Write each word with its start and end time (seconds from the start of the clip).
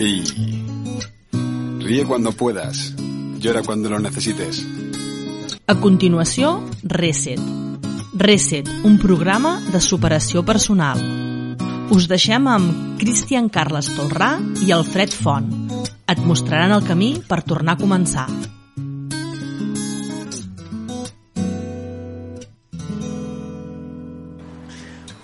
Y 0.00 0.22
ríe 1.80 2.04
cuando 2.06 2.32
puedas, 2.32 2.94
llora 3.38 3.62
cuando 3.62 3.90
lo 3.90 3.98
necesites. 3.98 4.66
A 5.66 5.74
continuació, 5.80 6.64
Reset. 6.82 7.38
Reset, 8.14 8.68
un 8.84 8.98
programa 8.98 9.60
de 9.72 9.80
superació 9.80 10.44
personal. 10.44 10.98
Us 11.92 12.08
deixem 12.08 12.48
amb 12.48 12.96
Cristian 12.98 13.50
Carles 13.52 13.92
Tolrà 13.92 14.38
i 14.64 14.72
Alfred 14.72 15.12
Font. 15.12 15.52
Et 16.08 16.24
mostraran 16.24 16.72
el 16.72 16.88
camí 16.88 17.14
per 17.28 17.42
tornar 17.44 17.76
a 17.76 17.82
començar. 17.84 18.26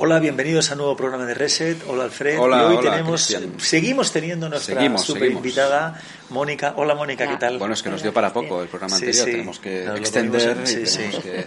Hola, 0.08 0.20
bienvenidos 0.20 0.70
a 0.70 0.72
un 0.72 0.78
nuevo 0.78 0.96
programa 0.96 1.26
de 1.26 1.34
Reset. 1.34 1.82
Hola 1.86 2.04
Alfred. 2.04 2.38
Hola, 2.40 2.62
y 2.62 2.64
hoy 2.64 2.76
hola, 2.76 2.90
tenemos, 2.92 3.26
Cristian. 3.26 3.60
seguimos 3.60 4.10
teniendo 4.10 4.48
nuestra 4.48 4.76
Seguimos, 4.76 5.02
super 5.04 5.20
seguimos. 5.24 5.44
invitada 5.44 6.00
Mónica. 6.30 6.72
Hola 6.78 6.94
Mónica, 6.94 7.28
¿qué 7.28 7.36
tal? 7.36 7.58
Bueno, 7.58 7.74
es 7.74 7.82
que 7.82 7.90
nos 7.90 8.02
dio 8.02 8.14
para 8.14 8.32
poco 8.32 8.62
el 8.62 8.68
programa 8.68 8.96
Sí, 8.96 9.04
anterior. 9.04 9.24
sí. 9.26 9.30
Tenemos 9.32 9.58
que 9.58 9.84
Nos 9.84 9.98
extender 10.00 10.40
comimos, 10.48 10.70
y 10.72 10.86
sí, 10.86 10.96
tenemos 10.96 11.16
sí. 11.16 11.20
que 11.20 11.46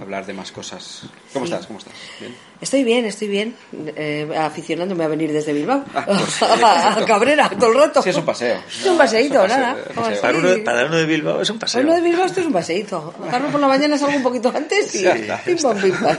hablar 0.00 0.24
de 0.24 0.32
más 0.32 0.52
cosas. 0.52 1.02
¿Cómo 1.34 1.44
estás? 1.44 1.66
¿Cómo 1.66 1.80
estás? 1.80 1.92
¿Bien? 2.18 2.34
Estoy 2.62 2.84
bien, 2.84 3.04
estoy 3.04 3.28
bien. 3.28 3.54
Eh, 3.96 4.30
aficionándome 4.38 5.04
a 5.04 5.08
venir 5.08 5.30
desde 5.32 5.52
Bilbao. 5.52 5.84
Ah, 5.94 6.04
pues 6.06 6.18
sí, 6.30 6.44
a. 6.62 7.04
Cabrera, 7.06 7.50
todo 7.58 7.72
el 7.72 7.78
rato. 7.78 8.02
Sí, 8.02 8.08
es 8.10 8.16
un 8.16 8.24
paseo. 8.24 8.58
Es 8.68 8.86
un 8.86 8.96
paseíto, 8.96 9.34
Es 9.34 9.40
un 9.42 9.48
paseo, 9.48 9.58
nada. 9.66 9.84
paseo. 9.94 10.20
Para, 10.22 10.32
sí. 10.32 10.38
uno, 10.46 10.64
para 10.64 10.86
uno 10.86 10.96
de 10.96 11.04
Bilbao 11.06 11.40
es 11.42 11.50
un 11.50 11.58
paseo. 11.58 11.82
Uno 11.82 11.94
de 11.94 12.00
Bilbao 12.00 12.24
esto 12.24 12.40
es 12.40 12.46
un 12.46 12.52
paseíto. 12.54 13.14
Carlos 13.30 13.50
por 13.52 13.60
la 13.60 13.68
mañana 13.68 13.98
salgo 13.98 14.16
un 14.16 14.22
poquito 14.22 14.50
antes 14.54 14.94
y 14.94 15.02
Ya 15.02 15.12
está, 15.14 15.38
pim 15.42 15.58
pam 15.58 15.78
pim 15.78 15.92
pam. 15.98 16.16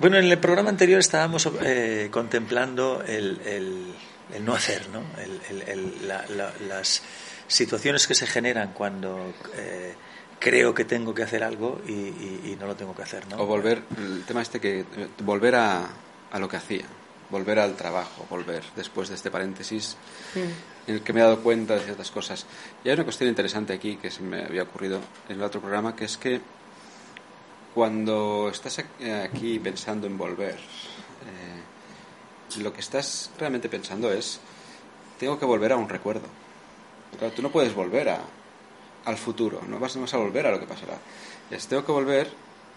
Bueno, 0.00 0.16
en 0.16 0.24
el 0.24 0.38
programa 0.38 0.70
anterior 0.70 0.98
estábamos 0.98 1.48
eh, 1.62 2.08
contemplando 2.10 3.02
el, 3.06 3.40
el- 3.44 3.94
el 4.34 4.44
no 4.44 4.54
hacer, 4.54 4.88
¿no? 4.88 5.02
El- 5.20 5.40
el- 5.50 5.68
el- 5.68 6.08
la- 6.08 6.24
la- 6.28 6.52
las 6.68 7.02
situaciones 7.46 8.06
que 8.06 8.14
se 8.14 8.26
generan 8.26 8.72
cuando 8.72 9.34
eh, 9.56 9.94
creo 10.38 10.72
que 10.72 10.84
tengo 10.84 11.12
que 11.14 11.22
hacer 11.22 11.42
algo 11.42 11.82
y, 11.86 11.92
y- 11.92 12.40
y 12.52 12.56
no 12.58 12.66
lo 12.66 12.76
tengo 12.76 12.94
que 12.94 13.02
hacer, 13.02 13.26
¿no? 13.28 13.36
O 13.42 13.46
volver, 13.46 13.82
el 13.98 14.24
tema 14.24 14.40
este 14.40 14.58
que, 14.60 14.80
eh, 14.80 14.86
volver 15.22 15.56
a, 15.56 15.86
a 16.30 16.38
lo 16.38 16.48
que 16.48 16.56
hacía, 16.56 16.84
volver 17.28 17.58
al 17.58 17.76
trabajo, 17.76 18.26
volver 18.30 18.62
después 18.76 19.08
de 19.10 19.16
este 19.16 19.30
paréntesis 19.30 19.96
en 20.86 20.94
el 20.94 21.02
que 21.02 21.12
me 21.12 21.20
he 21.20 21.24
dado 21.24 21.40
cuenta 21.42 21.74
de 21.74 21.80
ciertas 21.80 22.10
cosas. 22.10 22.46
Y 22.84 22.88
hay 22.88 22.94
una 22.94 23.04
cuestión 23.04 23.28
interesante 23.28 23.74
aquí 23.74 23.96
que 23.96 24.10
se 24.10 24.22
me 24.22 24.44
había 24.44 24.62
ocurrido 24.62 25.00
en 25.28 25.36
el 25.36 25.42
otro 25.42 25.60
programa, 25.60 25.94
que 25.94 26.06
es 26.06 26.16
que 26.16 26.40
cuando 27.74 28.48
estás 28.50 28.82
aquí 29.24 29.58
pensando 29.58 30.06
en 30.06 30.18
volver, 30.18 30.54
eh, 30.54 32.60
lo 32.60 32.72
que 32.72 32.80
estás 32.80 33.30
realmente 33.38 33.68
pensando 33.68 34.12
es, 34.12 34.40
tengo 35.18 35.38
que 35.38 35.44
volver 35.44 35.72
a 35.72 35.76
un 35.76 35.88
recuerdo. 35.88 36.26
Claro, 37.18 37.34
tú 37.34 37.42
no 37.42 37.50
puedes 37.50 37.74
volver 37.74 38.08
a, 38.08 38.20
al 39.04 39.16
futuro, 39.16 39.60
no 39.68 39.78
vas, 39.78 39.96
no 39.96 40.02
vas 40.02 40.14
a 40.14 40.18
volver 40.18 40.46
a 40.46 40.50
lo 40.50 40.60
que 40.60 40.66
pasará. 40.66 40.98
Es, 41.50 41.66
tengo 41.66 41.84
que 41.84 41.92
volver 41.92 42.30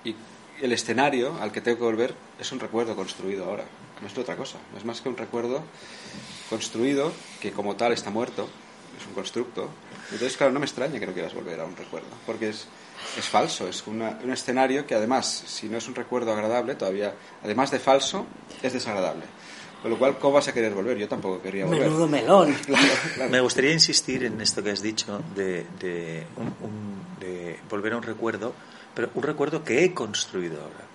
y 0.03 0.15
el 0.61 0.71
escenario 0.71 1.35
al 1.41 1.51
que 1.51 1.61
tengo 1.61 1.77
que 1.77 1.83
volver 1.83 2.15
es 2.39 2.51
un 2.51 2.59
recuerdo 2.59 2.95
construido 2.95 3.45
ahora, 3.45 3.65
no 4.01 4.07
es 4.07 4.17
otra 4.17 4.35
cosa, 4.35 4.57
no 4.71 4.77
es 4.77 4.85
más 4.85 5.01
que 5.01 5.09
un 5.09 5.17
recuerdo 5.17 5.63
construido 6.49 7.11
que 7.41 7.51
como 7.51 7.75
tal 7.75 7.93
está 7.93 8.09
muerto, 8.09 8.47
es 8.99 9.07
un 9.07 9.13
constructo. 9.13 9.69
Entonces, 10.11 10.37
claro, 10.37 10.51
no 10.51 10.59
me 10.59 10.65
extraña 10.65 10.99
que 10.99 11.07
no 11.07 11.13
quieras 11.13 11.33
volver 11.33 11.59
a 11.59 11.65
un 11.65 11.75
recuerdo, 11.75 12.07
porque 12.25 12.49
es, 12.49 12.67
es 13.17 13.25
falso, 13.25 13.67
es 13.67 13.85
una- 13.87 14.17
un 14.23 14.31
escenario 14.31 14.85
que 14.87 14.95
además, 14.95 15.43
si 15.45 15.67
no 15.69 15.77
es 15.77 15.87
un 15.87 15.95
recuerdo 15.95 16.31
agradable, 16.33 16.75
todavía, 16.75 17.13
además 17.43 17.71
de 17.71 17.79
falso, 17.79 18.25
es 18.61 18.73
desagradable. 18.73 19.23
Con 19.81 19.91
lo 19.91 19.97
cual, 19.99 20.17
¿cómo 20.17 20.35
vas 20.35 20.47
a 20.47 20.53
querer 20.53 20.73
volver? 20.73 20.97
Yo 20.97 21.09
tampoco 21.09 21.41
querría 21.41 21.65
volver. 21.65 21.81
Menudo 21.83 22.07
melón. 22.07 22.55
Claro, 22.65 22.87
claro. 23.15 23.29
Me 23.31 23.41
gustaría 23.41 23.71
insistir 23.73 24.23
en 24.23 24.39
esto 24.39 24.63
que 24.63 24.71
has 24.71 24.81
dicho 24.81 25.21
de, 25.35 25.65
de 25.79 26.25
un- 26.37 26.55
un- 26.61 27.19
de 27.19 27.59
volver 27.69 27.91
a 27.93 27.97
un 27.97 28.03
recuerdo, 28.03 28.53
pero 28.95 29.09
un 29.15 29.23
recuerdo 29.23 29.63
que 29.63 29.83
he 29.83 29.93
construido 29.93 30.61
ahora. 30.61 30.85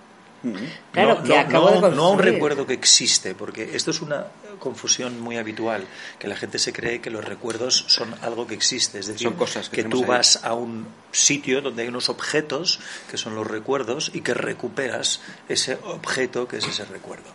Claro, 0.92 1.16
no, 1.16 1.22
que 1.22 1.28
no- 1.34 1.40
acabo 1.40 1.70
no- 1.70 1.88
de 1.90 1.96
no 1.96 2.04
a 2.04 2.10
un 2.10 2.18
recuerdo 2.20 2.66
que 2.66 2.72
existe, 2.74 3.34
porque 3.34 3.74
esto 3.74 3.90
es 3.90 4.00
una 4.00 4.26
confusión 4.60 5.20
muy 5.20 5.36
habitual, 5.36 5.84
que 6.18 6.28
la 6.28 6.36
gente 6.36 6.58
se 6.58 6.72
cree 6.72 7.00
que 7.00 7.10
los 7.10 7.24
recuerdos 7.24 7.84
son 7.88 8.14
algo 8.22 8.46
que 8.46 8.54
existe, 8.54 8.98
es 9.00 9.06
decir, 9.08 9.22
Son 9.28 9.34
cosas 9.36 9.68
que 9.68 9.82
tú 9.82 9.88
tenemos 9.90 10.02
ahí. 10.02 10.08
vas 10.18 10.44
a 10.44 10.54
un 10.54 10.86
sitio 11.12 11.60
donde 11.60 11.82
hay 11.82 11.88
unos 11.88 12.08
objetos 12.08 12.78
que 13.10 13.16
son 13.16 13.34
los 13.34 13.46
recuerdos 13.46 14.10
y 14.14 14.20
que 14.20 14.34
recuperas 14.34 15.20
ese 15.48 15.78
objeto 15.84 16.46
que 16.46 16.58
es 16.58 16.66
ese 16.66 16.84
recuerdo. 16.84 17.30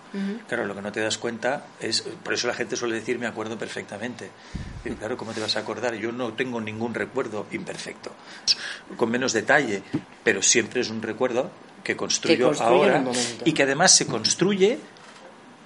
Claro, 0.47 0.65
lo 0.65 0.75
que 0.75 0.81
no 0.81 0.91
te 0.91 1.01
das 1.01 1.17
cuenta 1.17 1.65
es, 1.79 2.01
por 2.01 2.33
eso 2.33 2.47
la 2.47 2.53
gente 2.53 2.75
suele 2.75 2.95
decir 2.95 3.17
me 3.19 3.27
acuerdo 3.27 3.57
perfectamente. 3.57 4.29
Y 4.85 4.91
claro, 4.91 5.17
¿cómo 5.17 5.31
te 5.33 5.41
vas 5.41 5.55
a 5.55 5.59
acordar? 5.59 5.95
Yo 5.95 6.11
no 6.11 6.33
tengo 6.33 6.61
ningún 6.61 6.93
recuerdo 6.93 7.47
imperfecto, 7.51 8.11
con 8.97 9.09
menos 9.09 9.33
detalle, 9.33 9.81
pero 10.23 10.41
siempre 10.41 10.81
es 10.81 10.89
un 10.89 11.01
recuerdo 11.01 11.49
que 11.83 11.95
construyo 11.95 12.51
ahora 12.61 13.03
y 13.45 13.53
que 13.53 13.63
además 13.63 13.95
se 13.95 14.07
construye 14.07 14.79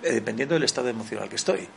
eh, 0.03 0.11
dependiendo 0.11 0.55
del 0.55 0.63
estado 0.63 0.89
emocional 0.89 1.29
que 1.29 1.35
estoy. 1.35 1.67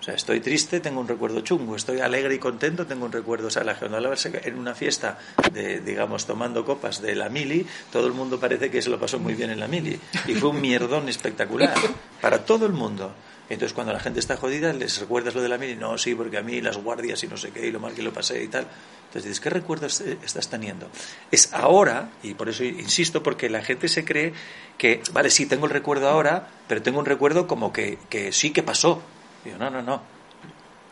O 0.00 0.02
sea, 0.02 0.14
estoy 0.14 0.40
triste, 0.40 0.78
tengo 0.78 1.00
un 1.00 1.08
recuerdo 1.08 1.40
chungo. 1.40 1.74
Estoy 1.74 2.00
alegre 2.00 2.34
y 2.34 2.38
contento, 2.38 2.86
tengo 2.86 3.06
un 3.06 3.12
recuerdo. 3.12 3.48
O 3.48 3.50
sea, 3.50 3.64
la 3.64 3.76
en 3.80 4.58
una 4.58 4.74
fiesta, 4.74 5.18
de, 5.52 5.80
digamos, 5.80 6.24
tomando 6.24 6.64
copas 6.64 7.02
de 7.02 7.16
la 7.16 7.28
mili, 7.28 7.66
todo 7.90 8.06
el 8.06 8.12
mundo 8.12 8.38
parece 8.38 8.70
que 8.70 8.80
se 8.80 8.90
lo 8.90 9.00
pasó 9.00 9.18
muy 9.18 9.34
bien 9.34 9.50
en 9.50 9.58
la 9.58 9.66
mili. 9.66 9.98
Y 10.26 10.34
fue 10.34 10.50
un 10.50 10.60
mierdón 10.60 11.08
espectacular 11.08 11.74
para 12.20 12.44
todo 12.44 12.66
el 12.66 12.72
mundo. 12.72 13.12
Entonces, 13.50 13.72
cuando 13.72 13.92
la 13.92 14.00
gente 14.00 14.20
está 14.20 14.36
jodida, 14.36 14.72
les 14.72 15.00
recuerdas 15.00 15.34
lo 15.34 15.40
de 15.40 15.48
la 15.48 15.56
mili. 15.56 15.74
No, 15.74 15.96
sí, 15.96 16.14
porque 16.14 16.36
a 16.36 16.42
mí 16.42 16.60
las 16.60 16.76
guardias 16.76 17.22
y 17.24 17.28
no 17.28 17.36
sé 17.36 17.50
qué, 17.50 17.66
y 17.66 17.70
lo 17.70 17.80
mal 17.80 17.94
que 17.94 18.02
lo 18.02 18.12
pasé 18.12 18.42
y 18.42 18.48
tal. 18.48 18.66
Entonces 19.06 19.24
dices, 19.24 19.40
¿qué 19.40 19.48
recuerdos 19.48 20.00
estás 20.00 20.48
teniendo? 20.50 20.88
Es 21.30 21.54
ahora, 21.54 22.10
y 22.22 22.34
por 22.34 22.50
eso 22.50 22.62
insisto, 22.62 23.22
porque 23.22 23.48
la 23.48 23.62
gente 23.62 23.88
se 23.88 24.04
cree 24.04 24.34
que, 24.76 25.00
vale, 25.12 25.30
sí, 25.30 25.46
tengo 25.46 25.64
el 25.64 25.72
recuerdo 25.72 26.08
ahora, 26.08 26.48
pero 26.66 26.82
tengo 26.82 26.98
un 26.98 27.06
recuerdo 27.06 27.46
como 27.46 27.72
que, 27.72 27.98
que 28.10 28.32
sí 28.32 28.50
que 28.50 28.62
pasó. 28.62 29.02
Digo, 29.44 29.56
no, 29.56 29.70
no, 29.70 29.80
no. 29.80 30.02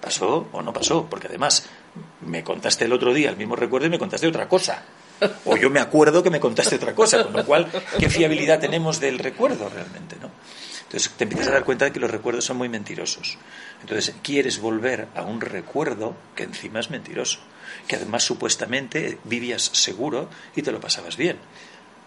¿Pasó 0.01 0.49
o 0.53 0.63
no 0.63 0.73
pasó? 0.73 1.07
Porque 1.11 1.27
además 1.27 1.69
me 2.23 2.43
contaste 2.43 2.87
el 2.87 2.93
otro 2.93 3.13
día 3.13 3.29
el 3.29 3.37
mismo 3.37 3.57
recuerdo 3.57 3.87
y 3.87 3.91
me 3.91 3.99
contaste 3.99 4.27
otra 4.27 4.49
cosa. 4.49 4.83
O 5.45 5.57
yo 5.57 5.69
me 5.71 5.81
acuerdo 5.81 6.23
que 6.23 6.31
me 6.31 6.41
contaste 6.41 6.77
otra 6.77 6.95
cosa, 6.95 7.23
con 7.25 7.33
lo 7.33 7.45
cual, 7.45 7.71
¿qué 7.99 8.09
fiabilidad 8.09 8.61
tenemos 8.61 9.01
del 9.01 9.19
recuerdo 9.19 9.69
realmente? 9.69 10.17
¿no? 10.21 10.31
Entonces 10.87 11.11
te 11.17 11.25
empiezas 11.25 11.49
a 11.49 11.53
dar 11.53 11.65
cuenta 11.65 11.85
de 11.85 11.93
que 11.93 11.99
los 11.99 12.11
recuerdos 12.11 12.45
son 12.45 12.59
muy 12.59 12.69
mentirosos. 12.69 13.39
Entonces 13.81 14.15
quieres 14.23 14.61
volver 14.61 15.09
a 15.17 15.23
un 15.23 15.41
recuerdo 15.41 16.17
que 16.37 16.45
encima 16.45 16.79
es 16.79 16.91
mentiroso, 16.91 17.41
que 17.89 17.97
además 17.97 18.23
supuestamente 18.23 19.19
vivías 19.25 19.63
seguro 19.63 20.29
y 20.55 20.63
te 20.63 20.71
lo 20.71 20.81
pasabas 20.81 21.17
bien. 21.17 21.39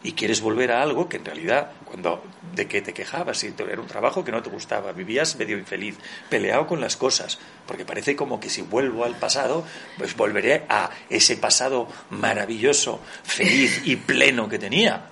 Y 0.02 0.14
quieres 0.14 0.40
volver 0.40 0.72
a 0.72 0.82
algo 0.82 1.10
que 1.10 1.18
en 1.18 1.26
realidad, 1.26 1.72
cuando 1.84 2.24
de 2.56 2.70
que 2.70 2.82
te 2.82 2.94
quejabas 2.94 3.44
y 3.44 3.54
era 3.58 3.82
un 3.82 3.88
trabajo 3.88 4.24
que 4.24 4.32
no 4.32 4.42
te 4.42 4.50
gustaba, 4.50 4.94
vivías 4.94 5.36
medio 5.36 5.58
infeliz, 5.58 5.98
peleado 6.30 6.68
con 6.68 6.80
las 6.80 6.96
cosas, 6.96 7.38
porque 7.68 7.84
parece 7.84 8.16
como 8.16 8.40
que 8.40 8.50
si 8.50 8.62
vuelvo 8.62 9.04
al 9.04 9.18
pasado, 9.18 9.66
pues 9.98 10.16
volveré 10.16 10.64
a 10.70 10.90
ese 11.10 11.36
pasado 11.36 11.90
maravilloso, 12.12 13.02
feliz 13.24 13.82
y 13.84 13.98
pleno 13.98 14.48
que 14.48 14.58
tenía. 14.58 15.10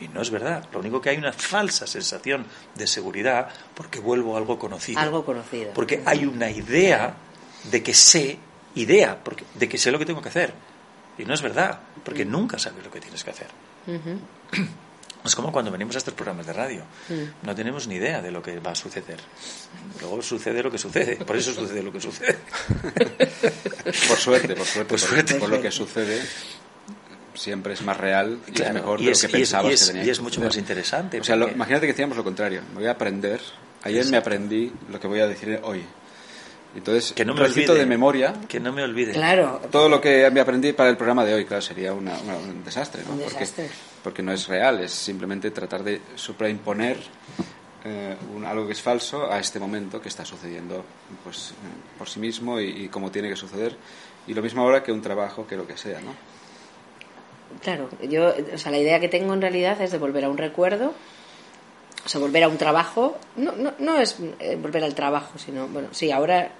Y 0.00 0.08
no 0.08 0.22
es 0.22 0.30
verdad. 0.30 0.68
Lo 0.72 0.78
único 0.78 1.00
que 1.00 1.10
hay 1.10 1.16
una 1.16 1.32
falsa 1.32 1.86
sensación 1.86 2.46
de 2.74 2.86
seguridad 2.86 3.48
porque 3.74 3.98
vuelvo 3.98 4.34
a 4.34 4.38
algo 4.38 4.58
conocido. 4.58 5.00
Algo 5.00 5.24
conocido. 5.24 5.72
Porque 5.74 6.02
hay 6.06 6.24
una 6.24 6.50
idea 6.50 7.14
de 7.64 7.82
que 7.82 7.94
sé, 7.94 8.38
idea, 8.76 9.18
porque, 9.22 9.44
de 9.54 9.68
que 9.68 9.76
sé 9.78 9.90
lo 9.90 9.98
que 9.98 10.06
tengo 10.06 10.22
que 10.22 10.28
hacer. 10.28 10.52
Y 11.18 11.24
no 11.24 11.34
es 11.34 11.42
verdad, 11.42 11.80
porque 12.04 12.24
nunca 12.24 12.58
sabes 12.58 12.84
lo 12.84 12.90
que 12.92 13.00
tienes 13.00 13.24
que 13.24 13.30
hacer. 13.30 13.48
Es 15.24 15.34
como 15.34 15.50
cuando 15.50 15.72
venimos 15.72 15.96
a 15.96 15.98
estos 15.98 16.14
programas 16.14 16.46
de 16.46 16.52
radio. 16.52 16.82
No 17.42 17.54
tenemos 17.56 17.88
ni 17.88 17.96
idea 17.96 18.22
de 18.22 18.30
lo 18.30 18.40
que 18.40 18.60
va 18.60 18.70
a 18.70 18.74
suceder. 18.76 19.18
Luego 20.00 20.22
sucede 20.22 20.62
lo 20.62 20.70
que 20.70 20.78
sucede. 20.78 21.16
Por 21.16 21.36
eso 21.36 21.52
sucede 21.52 21.82
lo 21.82 21.92
que 21.92 22.00
sucede. 22.00 22.38
Por 24.08 24.18
suerte, 24.18 24.54
por 24.54 24.66
suerte, 24.66 24.84
Por 24.84 24.86
por, 24.86 24.98
suerte. 25.00 25.34
por 25.36 25.48
lo 25.48 25.62
que 25.62 25.70
sucede 25.70 26.22
siempre 27.38 27.72
es 27.74 27.82
más 27.82 27.96
real 27.96 28.38
y 28.46 28.52
Claro, 28.52 28.70
es 28.70 28.74
mejor 28.74 29.00
y 29.00 29.06
de 29.06 29.12
es- 29.12 29.22
lo 29.22 29.28
que 29.30 29.38
y 29.38 29.42
es- 29.42 29.48
pensabas 29.48 29.70
y 29.70 29.74
es- 29.74 29.80
que 29.80 29.86
tenía 29.92 30.04
y 30.04 30.10
es 30.10 30.20
mucho 30.20 30.40
más 30.40 30.56
interesante, 30.56 31.20
O 31.20 31.24
sea, 31.24 31.36
lo- 31.36 31.48
imagínate 31.48 31.86
que 31.86 31.92
decíamos 31.92 32.16
lo 32.16 32.24
contrario. 32.24 32.62
Me 32.70 32.80
voy 32.80 32.86
a 32.86 32.92
aprender. 32.92 33.40
Ayer 33.84 34.04
me 34.06 34.16
aprendí 34.16 34.72
lo 34.90 34.98
que 35.00 35.06
voy 35.06 35.20
a 35.20 35.26
decir 35.28 35.60
hoy. 35.62 35.82
Entonces, 36.76 37.12
Que 37.12 37.24
no 37.24 37.32
me 37.34 37.40
recito 37.40 37.72
olvide. 37.72 37.84
de 37.84 37.88
memoria 37.88 38.34
Que 38.46 38.60
no 38.60 38.72
me 38.72 38.82
olvide. 38.82 39.12
Claro. 39.12 39.60
todo 39.70 39.88
lo 39.88 40.00
que 40.00 40.30
me 40.30 40.40
aprendí 40.40 40.72
para 40.74 40.90
el 40.90 40.96
programa 40.96 41.24
de 41.24 41.32
hoy. 41.34 41.44
Claro, 41.46 41.62
sería 41.62 41.94
una- 41.94 42.18
una- 42.20 42.36
un 42.36 42.62
desastre, 42.62 43.02
¿no? 43.06 43.14
Un 43.14 43.20
Porque- 43.20 43.34
desastre. 43.38 43.68
Porque, 44.04 44.22
no 44.22 44.32
es 44.32 44.46
real, 44.48 44.80
es 44.80 44.92
simplemente 44.92 45.50
tratar 45.50 45.82
de 45.82 46.00
supraimponer 46.14 46.98
eh, 47.84 48.16
un- 48.34 48.44
algo 48.44 48.66
que 48.66 48.72
es 48.72 48.82
falso 48.82 49.32
a 49.32 49.38
este 49.38 49.58
momento 49.60 50.00
que 50.00 50.08
está 50.08 50.24
sucediendo 50.24 50.84
pues, 51.24 51.50
eh, 51.52 51.96
por 51.96 52.08
sí 52.08 52.18
mismo 52.18 52.60
y, 52.60 52.84
y 52.84 52.88
como 52.88 53.10
tiene 53.10 53.28
que 53.28 53.36
suceder. 53.36 53.76
Y 54.26 54.34
lo 54.34 54.42
mismo 54.42 54.62
ahora 54.62 54.82
que 54.82 54.90
un 54.92 55.00
trabajo, 55.00 55.46
que 55.46 55.56
lo 55.56 55.66
que 55.66 55.76
sea, 55.76 56.00
¿no? 56.00 56.12
Claro, 57.62 57.88
yo, 58.08 58.34
o 58.54 58.58
sea, 58.58 58.70
la 58.70 58.78
idea 58.78 59.00
que 59.00 59.08
tengo 59.08 59.34
en 59.34 59.40
realidad 59.40 59.80
es 59.80 59.90
de 59.90 59.98
volver 59.98 60.24
a 60.24 60.28
un 60.28 60.38
recuerdo, 60.38 60.92
o 62.04 62.08
sea, 62.08 62.20
volver 62.20 62.44
a 62.44 62.48
un 62.48 62.58
trabajo. 62.58 63.16
No, 63.36 63.52
no, 63.52 63.72
no 63.78 63.98
es 63.98 64.16
eh, 64.38 64.56
volver 64.60 64.84
al 64.84 64.94
trabajo, 64.94 65.38
sino, 65.38 65.66
bueno, 65.68 65.88
sí, 65.92 66.10
ahora 66.10 66.50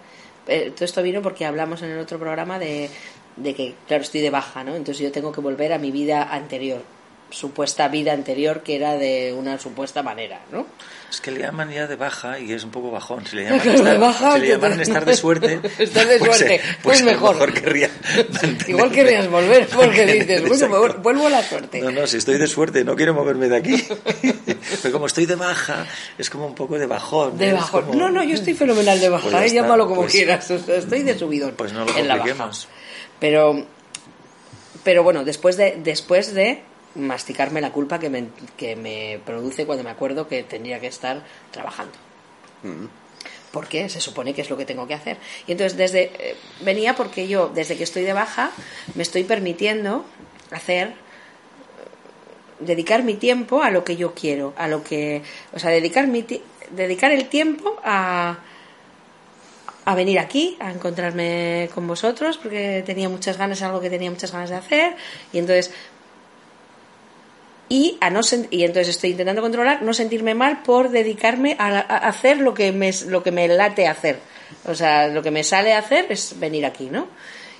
eh, 0.46 0.72
todo 0.74 0.84
esto 0.84 1.02
vino 1.02 1.22
porque 1.22 1.44
hablamos 1.46 1.82
en 1.82 1.90
el 1.90 1.98
otro 1.98 2.18
programa 2.18 2.58
de, 2.58 2.90
de 3.36 3.54
que, 3.54 3.74
claro, 3.86 4.02
estoy 4.02 4.22
de 4.22 4.30
baja, 4.30 4.64
¿no? 4.64 4.74
Entonces 4.74 5.04
yo 5.04 5.12
tengo 5.12 5.30
que 5.30 5.40
volver 5.40 5.72
a 5.72 5.78
mi 5.78 5.90
vida 5.90 6.22
anterior, 6.22 6.82
supuesta 7.30 7.88
vida 7.88 8.12
anterior 8.12 8.62
que 8.62 8.76
era 8.76 8.96
de 8.96 9.34
una 9.36 9.58
supuesta 9.58 10.02
manera, 10.02 10.40
¿no? 10.50 10.66
Es 11.10 11.20
que 11.22 11.30
le 11.30 11.40
llaman 11.40 11.70
ya 11.70 11.86
de 11.86 11.96
baja 11.96 12.38
y 12.38 12.52
es 12.52 12.64
un 12.64 12.70
poco 12.70 12.90
bajón. 12.90 13.26
Si 13.26 13.36
le 13.36 13.44
llaman, 13.48 13.62
de 13.64 13.74
estar, 13.74 13.98
baja, 13.98 14.34
si 14.34 14.40
le 14.40 14.48
llaman 14.48 14.80
estar 14.80 15.04
de 15.04 15.16
suerte, 15.16 15.60
Estar 15.78 16.06
de 16.06 16.18
pues, 16.18 16.36
suerte, 16.36 16.54
eh, 16.56 16.60
pues 16.82 17.02
pues 17.02 17.02
mejor. 17.02 17.52
querría 17.54 17.90
Igual 18.66 18.90
querrías 18.90 19.28
volver 19.30 19.66
porque 19.68 20.06
dices, 20.06 20.48
bueno, 20.48 20.68
me 20.68 20.98
vuelvo 20.98 21.26
a 21.26 21.30
la 21.30 21.42
suerte. 21.42 21.80
No, 21.80 21.90
no, 21.90 22.06
si 22.06 22.16
estoy 22.18 22.38
de 22.38 22.46
suerte, 22.46 22.84
no 22.84 22.94
quiero 22.96 23.14
moverme 23.14 23.48
de 23.48 23.56
aquí. 23.56 23.84
Pero 24.82 24.92
como 24.92 25.06
estoy 25.06 25.26
de 25.26 25.34
baja, 25.34 25.86
es 26.18 26.28
como 26.30 26.46
un 26.46 26.54
poco 26.54 26.78
de 26.78 26.86
bajón. 26.86 27.36
De 27.38 27.48
es 27.48 27.54
bajón. 27.54 27.84
como- 27.86 27.98
No, 27.98 28.10
no, 28.10 28.22
yo 28.22 28.34
estoy 28.34 28.54
fenomenal 28.54 29.00
de 29.00 29.08
baja, 29.08 29.28
Pues 29.30 29.52
¿eh? 29.52 29.54
llámalo 29.54 29.86
como 29.86 30.04
quieras. 30.06 30.50
o 30.50 30.58
sea, 30.58 30.76
estoy 30.76 31.02
de 31.02 31.18
subidón. 31.18 31.54
Pues 31.56 31.72
no 31.72 31.84
lo 31.84 31.96
en 31.96 32.06
la 32.08 32.14
baja. 32.16 32.26
compliquemos. 32.28 32.68
Pero, 33.18 33.66
pero 34.84 35.02
bueno, 35.02 35.24
después 35.24 35.56
de, 35.56 35.78
después 35.82 36.34
de 36.34 36.62
masticarme 36.98 37.60
la 37.60 37.72
culpa 37.72 37.98
que 37.98 38.10
me, 38.10 38.28
que 38.56 38.76
me 38.76 39.20
produce 39.24 39.66
cuando 39.66 39.84
me 39.84 39.90
acuerdo 39.90 40.28
que 40.28 40.42
tendría 40.42 40.80
que 40.80 40.88
estar 40.88 41.22
trabajando. 41.50 41.92
Porque 43.52 43.88
se 43.88 44.00
supone 44.00 44.34
que 44.34 44.42
es 44.42 44.50
lo 44.50 44.56
que 44.56 44.66
tengo 44.66 44.86
que 44.86 44.94
hacer. 44.94 45.16
Y 45.46 45.52
entonces 45.52 45.76
desde 45.78 46.10
eh, 46.18 46.36
venía 46.60 46.94
porque 46.94 47.28
yo, 47.28 47.48
desde 47.48 47.76
que 47.76 47.84
estoy 47.84 48.02
de 48.02 48.12
baja, 48.12 48.50
me 48.94 49.02
estoy 49.02 49.24
permitiendo 49.24 50.04
hacer 50.50 50.94
dedicar 52.60 53.04
mi 53.04 53.14
tiempo 53.14 53.62
a 53.62 53.70
lo 53.70 53.84
que 53.84 53.96
yo 53.96 54.14
quiero, 54.14 54.52
a 54.56 54.66
lo 54.66 54.82
que, 54.82 55.22
o 55.52 55.58
sea, 55.58 55.70
dedicar 55.70 56.08
mi 56.08 56.26
dedicar 56.70 57.12
el 57.12 57.28
tiempo 57.28 57.76
a 57.84 58.38
a 59.88 59.94
venir 59.94 60.18
aquí, 60.18 60.54
a 60.60 60.70
encontrarme 60.70 61.70
con 61.74 61.86
vosotros, 61.86 62.36
porque 62.36 62.82
tenía 62.84 63.08
muchas 63.08 63.38
ganas, 63.38 63.62
algo 63.62 63.80
que 63.80 63.88
tenía 63.88 64.10
muchas 64.10 64.30
ganas 64.32 64.50
de 64.50 64.56
hacer, 64.56 64.96
y 65.32 65.38
entonces 65.38 65.72
y 67.68 67.98
a 68.00 68.10
no 68.10 68.20
sen- 68.20 68.48
y 68.50 68.64
entonces 68.64 68.88
estoy 68.94 69.10
intentando 69.10 69.42
controlar 69.42 69.82
no 69.82 69.92
sentirme 69.92 70.34
mal 70.34 70.62
por 70.62 70.90
dedicarme 70.90 71.56
a, 71.58 71.70
la- 71.70 71.80
a 71.80 71.96
hacer 72.08 72.38
lo 72.38 72.54
que 72.54 72.72
me 72.72 72.90
lo 73.06 73.22
que 73.22 73.30
me 73.30 73.46
late 73.48 73.86
hacer 73.86 74.18
o 74.66 74.74
sea 74.74 75.08
lo 75.08 75.22
que 75.22 75.30
me 75.30 75.44
sale 75.44 75.72
a 75.74 75.78
hacer 75.78 76.06
es 76.10 76.38
venir 76.40 76.64
aquí 76.66 76.88
no 76.90 77.08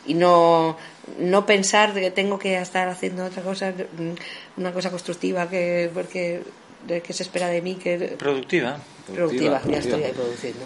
y 0.06 0.14
no 0.14 0.76
no 1.19 1.44
pensar 1.46 1.93
que 1.94 2.10
tengo 2.10 2.38
que 2.38 2.56
estar 2.58 2.88
haciendo 2.88 3.25
otra 3.26 3.43
cosa 3.43 3.70
mm, 3.72 4.60
una 4.60 4.72
cosa 4.72 4.90
constructiva 4.90 5.49
que 5.49 5.90
porque 5.93 6.40
de 6.87 7.00
que 7.02 7.12
se 7.12 7.22
espera 7.25 7.49
de 7.49 7.60
mí 7.60 7.75
que 7.75 7.99
Productiva. 8.19 8.81
productiva, 9.06 9.55
ya 9.58 9.62
productiva. 9.62 9.78
estoy 9.78 10.02
ahí 10.05 10.12
produciendo 10.12 10.64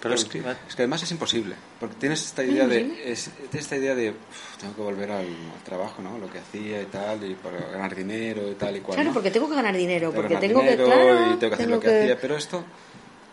Productiva. 0.00 0.56
Es 0.68 0.74
que 0.74 0.82
además 0.82 1.02
es 1.02 1.10
imposible, 1.10 1.54
porque 1.78 1.94
tienes 1.96 2.24
esta 2.24 2.42
idea 2.42 2.66
de, 2.66 3.12
es- 3.12 3.30
tienes 3.50 3.54
esta 3.66 3.76
idea 3.76 3.94
de 3.94 4.10
"Uf, 4.10 4.56
tengo 4.58 4.74
que 4.74 4.80
volver 4.82 5.10
al, 5.10 5.26
al 5.26 5.62
trabajo, 5.64 6.00
¿no? 6.02 6.16
Lo 6.18 6.30
que 6.30 6.38
hacía 6.38 6.80
y 6.82 6.86
tal, 6.86 7.22
y 7.30 7.34
para 7.34 7.58
ganar 7.70 7.94
dinero 7.94 8.50
y 8.50 8.54
tal 8.54 8.76
y 8.76 8.80
cual. 8.80 8.94
claro 8.96 9.10
¿no? 9.10 9.14
porque 9.14 9.30
tengo 9.30 9.48
que 9.48 9.56
ganar 9.56 9.76
dinero 9.76 10.10
Tengo 10.10 10.22
porque 10.22 10.34
ganar 10.34 10.48
tengo 10.48 10.60
que 10.62 10.76
claro, 10.76 11.26
y 11.26 11.36
tengo 11.36 11.38
que 11.38 11.46
hacer 11.46 11.58
tengo 11.58 11.74
lo 11.76 11.80
que, 11.80 12.00
hacía, 12.00 12.20
pero 12.20 12.36
esto 12.36 12.64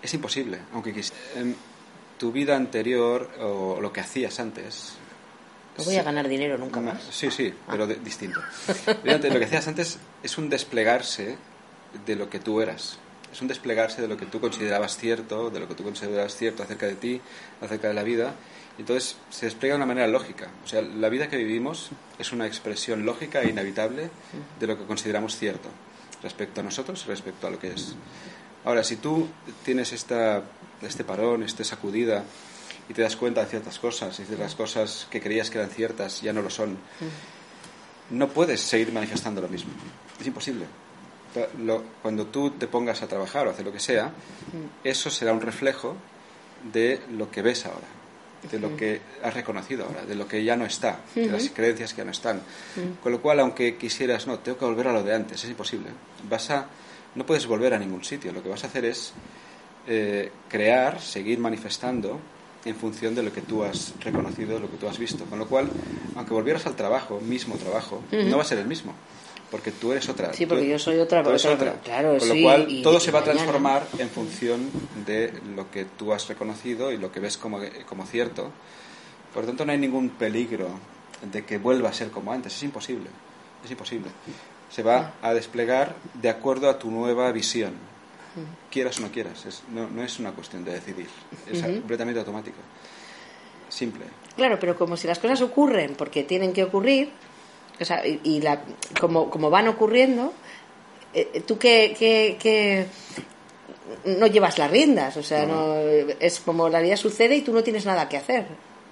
es 0.01 0.13
imposible, 0.13 0.59
aunque 0.73 0.93
quisiera. 0.93 1.21
Tu 2.17 2.31
vida 2.31 2.55
anterior 2.55 3.29
o 3.39 3.79
lo 3.79 3.93
que 3.93 4.01
hacías 4.01 4.39
antes. 4.39 4.93
no 5.77 5.83
voy 5.83 5.95
a 5.97 6.03
ganar 6.03 6.27
dinero 6.27 6.57
nunca 6.57 6.81
más 6.81 7.01
Sí, 7.11 7.29
sí, 7.31 7.53
pero 7.69 7.85
de- 7.87 7.95
distinto. 7.97 8.41
Lo 9.03 9.19
que 9.39 9.45
hacías 9.45 9.67
antes 9.67 9.99
es 10.23 10.37
un 10.37 10.49
desplegarse 10.49 11.37
de 12.05 12.15
lo 12.15 12.27
que 12.29 12.39
tú 12.39 12.59
eras. 12.59 12.97
Es 13.37 13.41
un 13.43 13.47
desplegarse 13.47 14.01
de 14.01 14.07
lo 14.07 14.17
que 14.17 14.25
tú 14.25 14.41
considerabas 14.41 14.97
cierto, 14.97 15.51
de 15.51 15.59
lo 15.59 15.67
que 15.67 15.75
tú 15.75 15.83
considerabas 15.83 16.35
cierto 16.35 16.63
acerca 16.63 16.87
de 16.87 16.95
ti, 16.95 17.21
acerca 17.61 17.87
de 17.87 17.93
la 17.93 18.01
vida. 18.01 18.33
Entonces 18.79 19.15
se 19.29 19.45
despliega 19.45 19.75
de 19.75 19.77
una 19.77 19.85
manera 19.85 20.07
lógica. 20.07 20.49
O 20.65 20.67
sea, 20.67 20.81
la 20.81 21.07
vida 21.07 21.29
que 21.29 21.37
vivimos 21.37 21.91
es 22.17 22.31
una 22.31 22.47
expresión 22.47 23.05
lógica 23.05 23.43
e 23.43 23.49
inevitable 23.49 24.09
de 24.59 24.65
lo 24.65 24.75
que 24.75 24.85
consideramos 24.85 25.37
cierto 25.37 25.69
respecto 26.23 26.61
a 26.61 26.63
nosotros 26.63 27.03
y 27.05 27.09
respecto 27.09 27.45
a 27.45 27.51
lo 27.51 27.59
que 27.59 27.67
es. 27.73 27.93
Ahora, 28.65 28.83
si 28.83 28.95
tú 28.95 29.27
tienes 29.63 29.93
esta, 29.93 30.41
este 30.81 31.03
parón, 31.03 31.43
esta 31.43 31.63
sacudida, 31.63 32.23
y 32.89 32.95
te 32.95 33.03
das 33.03 33.15
cuenta 33.15 33.41
de 33.41 33.51
ciertas 33.51 33.77
cosas, 33.77 34.19
y 34.19 34.23
de 34.23 34.37
las 34.39 34.55
cosas 34.55 35.05
que 35.11 35.21
creías 35.21 35.51
que 35.51 35.59
eran 35.59 35.69
ciertas 35.69 36.23
ya 36.23 36.33
no 36.33 36.41
lo 36.41 36.49
son, 36.49 36.75
no 38.09 38.29
puedes 38.29 38.61
seguir 38.61 38.91
manifestando 38.91 39.41
lo 39.41 39.47
mismo. 39.47 39.69
Es 40.19 40.25
imposible. 40.25 40.65
Lo- 41.59 41.83
cuando 42.01 42.25
tú 42.27 42.51
te 42.51 42.67
pongas 42.67 43.01
a 43.01 43.07
trabajar 43.07 43.47
o 43.47 43.51
hacer 43.51 43.65
lo 43.65 43.71
que 43.71 43.79
sea, 43.79 44.11
eso 44.83 45.09
será 45.09 45.33
un 45.33 45.41
reflejo 45.41 45.95
de 46.71 46.99
lo 47.11 47.29
que 47.29 47.41
ves 47.41 47.65
ahora, 47.65 47.87
de 48.51 48.59
lo 48.59 48.75
que 48.77 49.01
has 49.23 49.33
reconocido 49.33 49.85
ahora, 49.85 50.05
de 50.05 50.15
lo 50.15 50.27
que 50.27 50.43
ya 50.43 50.55
no 50.55 50.65
está, 50.65 50.99
de 51.15 51.31
las 51.31 51.49
creencias 51.49 51.93
que 51.93 51.97
ya 51.99 52.05
no 52.05 52.11
están. 52.11 52.41
Con 53.03 53.11
lo 53.11 53.21
cual, 53.21 53.39
aunque 53.39 53.75
quisieras, 53.77 54.27
no, 54.27 54.39
tengo 54.39 54.57
que 54.57 54.65
volver 54.65 54.87
a 54.87 54.93
lo 54.93 55.03
de 55.03 55.13
antes, 55.15 55.43
es 55.43 55.49
imposible. 55.49 55.89
Vas 56.29 56.49
a, 56.49 56.65
no 57.15 57.25
puedes 57.25 57.45
volver 57.47 57.73
a 57.73 57.79
ningún 57.79 58.03
sitio. 58.03 58.31
Lo 58.31 58.41
que 58.43 58.49
vas 58.49 58.63
a 58.63 58.67
hacer 58.67 58.85
es 58.85 59.13
eh, 59.87 60.31
crear, 60.49 60.99
seguir 61.01 61.39
manifestando 61.39 62.19
en 62.65 62.75
función 62.75 63.15
de 63.15 63.23
lo 63.23 63.31
que 63.31 63.41
tú 63.41 63.63
has 63.63 63.93
reconocido, 64.03 64.55
de 64.55 64.59
lo 64.61 64.69
que 64.69 64.77
tú 64.77 64.87
has 64.89 64.97
visto. 64.97 65.23
Con 65.25 65.39
lo 65.39 65.47
cual, 65.47 65.69
aunque 66.15 66.33
volvieras 66.33 66.65
al 66.65 66.75
trabajo, 66.75 67.19
mismo 67.21 67.55
trabajo, 67.55 68.01
no 68.29 68.37
va 68.37 68.43
a 68.43 68.45
ser 68.45 68.57
el 68.57 68.67
mismo, 68.67 68.93
porque 69.51 69.71
tú 69.71 69.91
eres 69.91 70.07
otra. 70.09 70.33
Sí, 70.33 70.45
Tú- 70.45 70.49
porque 70.49 70.67
yo 70.67 70.77
soy 70.79 70.99
otra- 70.99 71.21
eres 71.21 71.45
otra- 71.45 71.71
otra. 71.71 71.81
claro, 71.83 72.17
Con 72.17 72.27
lo 72.27 72.33
sí, 72.35 72.41
cual, 72.43 72.65
y- 72.69 72.81
todo 72.81 72.97
y 72.97 73.01
se 73.01 73.11
va 73.11 73.19
a 73.19 73.21
mañana. 73.21 73.39
transformar 73.39 73.87
en 73.97 74.09
función 74.09 74.69
de 75.05 75.33
lo 75.55 75.71
que 75.71 75.85
tú 75.85 76.11
has 76.13 76.27
reconocido 76.27 76.91
y 76.91 76.97
lo 76.97 77.11
que 77.11 77.19
ves 77.19 77.37
como, 77.37 77.59
como 77.87 78.05
cierto. 78.05 78.51
Por 79.33 79.43
lo 79.43 79.47
tanto, 79.49 79.65
no 79.65 79.71
hay 79.71 79.77
ningún 79.77 80.09
peligro 80.09 80.69
de 81.31 81.45
que 81.45 81.57
vuelva 81.57 81.89
a 81.89 81.93
ser 81.93 82.11
como 82.11 82.31
antes. 82.33 82.55
Es 82.55 82.63
imposible. 82.63 83.09
Es 83.63 83.71
imposible. 83.71 84.09
Se 84.69 84.83
va 84.83 85.13
a 85.21 85.33
desplegar 85.33 85.95
de 86.13 86.29
acuerdo 86.29 86.69
a 86.69 86.77
tu 86.77 86.91
nueva 86.91 87.31
visión. 87.31 87.73
Quieras 88.69 88.99
o 88.99 89.01
no 89.01 89.11
quieras. 89.11 89.45
Es- 89.45 89.63
no, 89.73 89.87
no 89.89 90.03
es 90.03 90.19
una 90.19 90.31
cuestión 90.31 90.63
de 90.65 90.73
decidir. 90.73 91.07
Es 91.51 91.61
completamente 91.61 92.19
automático. 92.19 92.57
Simple. 93.69 94.05
Claro, 94.35 94.57
pero 94.59 94.77
como 94.77 94.95
si 94.97 95.07
las 95.07 95.19
cosas 95.19 95.41
ocurren 95.41 95.95
porque 95.95 96.23
tienen 96.23 96.53
que 96.53 96.63
ocurrir, 96.63 97.09
o 97.79 97.85
sea, 97.85 98.05
y, 98.05 98.19
y 98.23 98.41
la, 98.41 98.61
como, 98.99 99.29
como 99.29 99.49
van 99.49 99.67
ocurriendo, 99.67 100.33
eh, 101.13 101.43
tú 101.45 101.57
que, 101.57 101.95
que, 101.97 102.37
que 102.39 102.85
no 104.17 104.27
llevas 104.27 104.57
las 104.57 104.69
riendas, 104.71 105.15
o 105.17 105.23
sea, 105.23 105.45
no. 105.45 105.75
es 106.19 106.39
como 106.39 106.69
la 106.69 106.81
vida 106.81 106.97
sucede 106.97 107.35
y 107.37 107.41
tú 107.41 107.53
no 107.53 107.63
tienes 107.63 107.85
nada 107.85 108.07
que 108.09 108.17
hacer. 108.17 108.45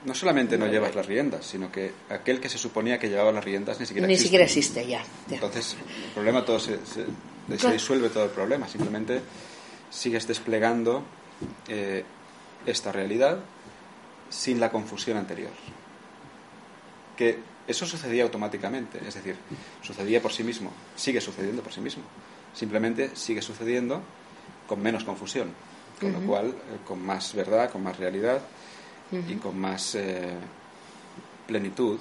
No 0.05 0.13
solamente 0.13 0.57
no 0.57 0.67
llevas 0.67 0.93
las 0.93 1.07
riendas, 1.07 1.45
sino 1.47 1.71
que 1.71 1.91
aquel 2.09 2.39
que 2.39 2.47
se 2.47 2.59
suponía 2.59 2.99
que 2.99 3.09
llevaba 3.09 3.31
las 3.31 3.43
riendas 3.43 3.79
ni 3.79 3.87
siquiera 3.87 4.05
Ni 4.07 4.13
existe. 4.13 4.27
siquiera 4.27 4.45
existe 4.45 4.87
ya. 4.87 5.03
ya. 5.27 5.35
Entonces, 5.35 5.75
el 6.05 6.11
problema 6.13 6.45
todo 6.45 6.59
se, 6.59 6.77
se- 6.85 7.05
se 7.05 7.57
Claro. 7.57 7.73
disuelve 7.73 8.09
todo 8.09 8.23
el 8.25 8.29
problema. 8.29 8.67
Simplemente 8.67 9.21
sigues 9.89 10.27
desplegando 10.27 11.03
eh, 11.67 12.03
esta 12.67 12.91
realidad 12.91 13.39
sin 14.29 14.59
la 14.59 14.71
confusión 14.71 15.17
anterior. 15.17 15.51
Que 17.15 17.39
eso 17.67 17.85
sucedía 17.85 18.23
automáticamente, 18.23 18.99
es 19.07 19.15
decir, 19.15 19.35
sucedía 19.81 20.21
por 20.21 20.31
sí 20.31 20.43
mismo, 20.43 20.71
sigue 20.95 21.19
sucediendo 21.19 21.63
por 21.63 21.73
sí 21.73 21.81
mismo. 21.81 22.03
Simplemente 22.53 23.15
sigue 23.15 23.41
sucediendo 23.41 24.01
con 24.67 24.81
menos 24.81 25.03
confusión, 25.03 25.51
con 25.99 26.13
lo 26.13 26.19
cual 26.21 26.47
eh, 26.47 26.77
con 26.85 27.03
más 27.03 27.33
verdad, 27.33 27.71
con 27.71 27.83
más 27.83 27.97
realidad 27.97 28.41
y 29.11 29.35
con 29.35 29.59
más 29.59 29.95
eh, 29.95 30.33
plenitud 31.47 31.99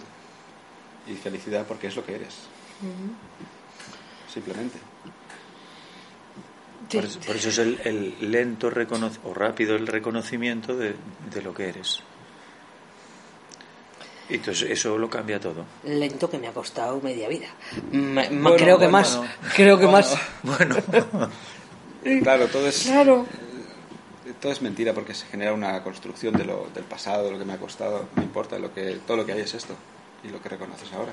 y 1.06 1.14
felicidad 1.14 1.66
porque 1.66 1.88
es 1.88 1.97
lo 1.97 2.04
que 2.04 2.14
eres. 2.14 2.35
Simplemente. 4.33 4.78
Por, 6.92 7.04
eso, 7.04 7.21
por 7.21 7.37
eso 7.37 7.49
es 7.49 7.59
el, 7.59 7.80
el 7.85 8.30
lento 8.30 8.71
o 9.25 9.35
rápido 9.35 9.76
el 9.76 9.87
reconocimiento 9.87 10.76
de, 10.76 10.94
de 11.33 11.42
lo 11.42 11.54
que 11.54 11.68
eres. 11.68 12.02
Y 14.31 14.35
entonces 14.37 14.71
eso 14.71 14.97
lo 14.97 15.11
cambia 15.11 15.38
todo. 15.38 15.64
Lento 15.85 16.31
que 16.31 16.38
me 16.38 16.49
ha 16.49 16.52
costado 16.52 17.00
media 17.02 17.28
vida. 17.28 17.49
Me- 17.93 18.28
me- 18.31 18.40
Bueno, 18.43 18.57
creo 18.57 18.78
que 18.78 18.87
bueno, 18.87 18.90
más. 18.93 19.16
no. 19.16 19.25
Creo 19.54 19.78
que 19.78 19.85
Bueno, 19.87 19.99
más. 19.99 20.19
Bueno, 20.43 20.76
Claro, 22.23 22.47
todo 22.49 22.66
es, 22.69 22.83
Claro. 22.85 23.26
todo 24.40 24.52
es 24.52 24.61
mentira 24.62 24.93
porque 24.93 25.14
se 25.14 25.26
genera 25.26 25.52
una 25.52 25.83
construcción 25.83 26.35
de 26.37 26.45
lo, 26.45 26.69
del 26.75 26.85
pasado, 26.85 27.25
de 27.25 27.33
lo 27.33 27.38
que 27.38 27.45
me 27.45 27.52
ha 27.54 27.59
costado. 27.59 28.09
No 28.16 28.23
importa, 28.23 28.59
lo 28.59 28.73
que, 28.75 28.99
todo 29.07 29.16
lo 29.19 29.26
que 29.26 29.33
hay 29.33 29.40
es 29.40 29.54
esto 29.54 29.75
y 30.23 30.28
lo 30.28 30.40
que 30.43 30.49
reconoces 30.50 30.93
ahora. 30.93 31.12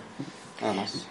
Nada 0.62 0.74
más. 0.74 1.08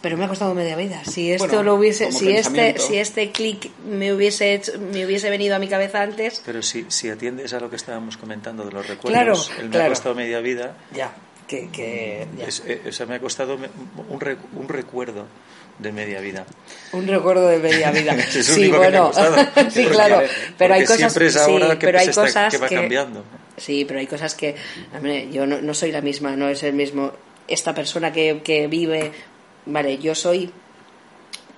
Pero 0.00 0.16
me 0.16 0.24
ha 0.26 0.28
costado 0.28 0.54
media 0.54 0.76
vida. 0.76 1.02
Si 1.04 1.32
esto 1.32 1.46
Bueno, 1.48 1.62
lo 1.64 1.74
hubiese, 1.74 2.12
si 2.12 2.30
este, 2.30 2.78
si 2.78 2.98
este 2.98 3.32
clic 3.32 3.68
me 3.84 4.12
hubiese 4.12 4.54
hecho- 4.54 4.72
me 4.78 5.04
hubiese 5.04 5.28
venido 5.28 5.56
a 5.56 5.58
mi 5.58 5.66
cabeza 5.66 6.02
antes, 6.02 6.40
pero 6.46 6.62
si, 6.62 6.86
si 6.88 7.08
atiendes 7.10 7.52
a 7.52 7.58
lo 7.58 7.68
que 7.68 7.74
estábamos 7.76 8.16
comentando 8.16 8.64
de 8.64 8.70
los 8.70 8.86
recuerdos, 8.86 9.48
Claro, 9.48 9.62
el 9.62 9.68
me 9.70 9.82
ha 9.82 9.88
costado 9.88 10.14
media 10.14 10.38
vida, 10.38 10.76
ya. 10.94 11.12
que, 11.48 11.68
que 11.70 12.28
ya. 12.38 12.44
Es- 12.46 12.62
eh, 12.64 12.82
o 12.88 12.92
sea, 12.92 13.06
me 13.06 13.16
ha 13.16 13.20
costado 13.20 13.58
un, 14.08 14.20
re- 14.20 14.36
un 14.54 14.68
recuerdo 14.68 15.26
de 15.80 15.90
media 15.92 16.20
vida. 16.20 16.44
Un 16.92 17.08
recuerdo 17.08 17.48
de 17.48 17.58
media 17.58 17.90
vida. 17.90 18.14
Es 18.34 18.46
sí, 18.46 18.68
bueno, 18.68 19.10
sí, 19.70 19.84
claro. 19.86 20.22
Pero 20.56 20.74
hay 20.74 20.82
cosas, 20.82 20.96
siempre 20.98 21.26
es 21.26 21.34
sí, 21.34 21.40
ahora 21.40 21.76
que, 21.78 21.86
pero 21.86 21.98
hay 21.98 22.04
se 22.04 22.10
está- 22.10 22.22
cosas 22.22 22.52
que 22.54 22.58
va 22.58 22.68
que- 22.68 22.74
cambiando. 22.76 23.24
Sí, 23.56 23.84
pero 23.84 23.98
hay 23.98 24.06
cosas 24.06 24.36
que, 24.36 24.54
hombre, 24.94 25.28
yo 25.32 25.44
no, 25.44 25.60
no 25.60 25.74
soy 25.74 25.90
la 25.90 26.00
misma, 26.02 26.36
no 26.36 26.48
es 26.48 26.62
el 26.62 26.74
mismo. 26.74 27.12
Esta 27.48 27.74
persona 27.74 28.12
que, 28.12 28.42
que 28.44 28.66
vive, 28.66 29.10
vale, 29.68 29.98
yo 29.98 30.14
soy, 30.14 30.50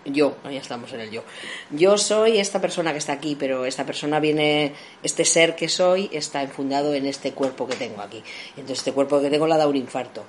yo, 0.05 0.37
ahí 0.45 0.57
estamos 0.57 0.93
en 0.93 1.00
el 1.00 1.11
yo. 1.11 1.23
Yo 1.71 1.97
soy 1.99 2.38
esta 2.38 2.61
persona 2.61 2.93
que 2.93 2.99
está 2.99 3.12
aquí, 3.12 3.37
pero 3.38 3.64
esta 3.67 3.85
persona 3.87 4.21
viene, 4.21 4.73
este 5.02 5.25
ser 5.25 5.57
que 5.57 5.69
soy 5.69 6.09
está 6.12 6.43
enfundado 6.43 6.95
en 6.95 7.07
este 7.07 7.33
cuerpo 7.33 7.67
que 7.67 7.76
tengo 7.76 8.00
aquí. 8.02 8.23
Entonces 8.50 8.79
este 8.79 8.93
cuerpo 8.93 9.21
que 9.21 9.31
tengo 9.31 9.47
le 9.47 9.55
ha 9.55 9.59
dado 9.59 9.71
un 9.71 9.76
infarto. 9.76 10.25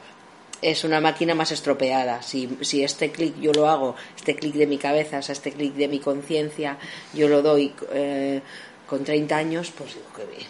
Es 0.61 0.83
una 0.83 1.01
máquina 1.01 1.33
más 1.33 1.51
estropeada. 1.51 2.21
Si, 2.21 2.57
si 2.61 2.83
este 2.83 3.11
clic 3.11 3.39
yo 3.39 3.51
lo 3.53 3.67
hago, 3.69 3.95
este 4.15 4.35
clic 4.35 4.53
de 4.53 4.67
mi 4.67 4.77
cabeza, 4.77 5.17
o 5.19 5.21
sea, 5.21 5.33
este 5.33 5.51
clic 5.51 5.73
de 5.73 5.87
mi 5.87 5.99
conciencia, 5.99 6.77
yo 7.13 7.27
lo 7.29 7.41
doy 7.41 7.73
eh, 7.93 8.41
con 8.87 9.03
30 9.03 9.35
años, 9.37 9.71
pues 9.75 9.95
digo 9.95 10.05
que 10.15 10.25
bien 10.37 10.47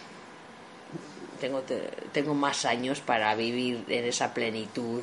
tengo, 1.40 1.60
te- 1.62 1.90
tengo 2.12 2.34
más 2.34 2.64
años 2.64 3.00
para 3.00 3.34
vivir 3.34 3.84
en 3.88 4.04
esa 4.04 4.32
plenitud, 4.32 5.00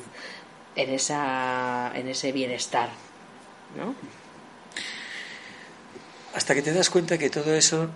en, 0.82 0.90
esa, 0.90 1.92
en 1.94 2.08
ese 2.08 2.32
bienestar. 2.32 2.90
¿no? 3.76 3.94
Hasta 6.34 6.54
que 6.54 6.62
te 6.62 6.72
das 6.72 6.90
cuenta 6.90 7.18
que 7.18 7.30
todo 7.30 7.54
eso 7.54 7.88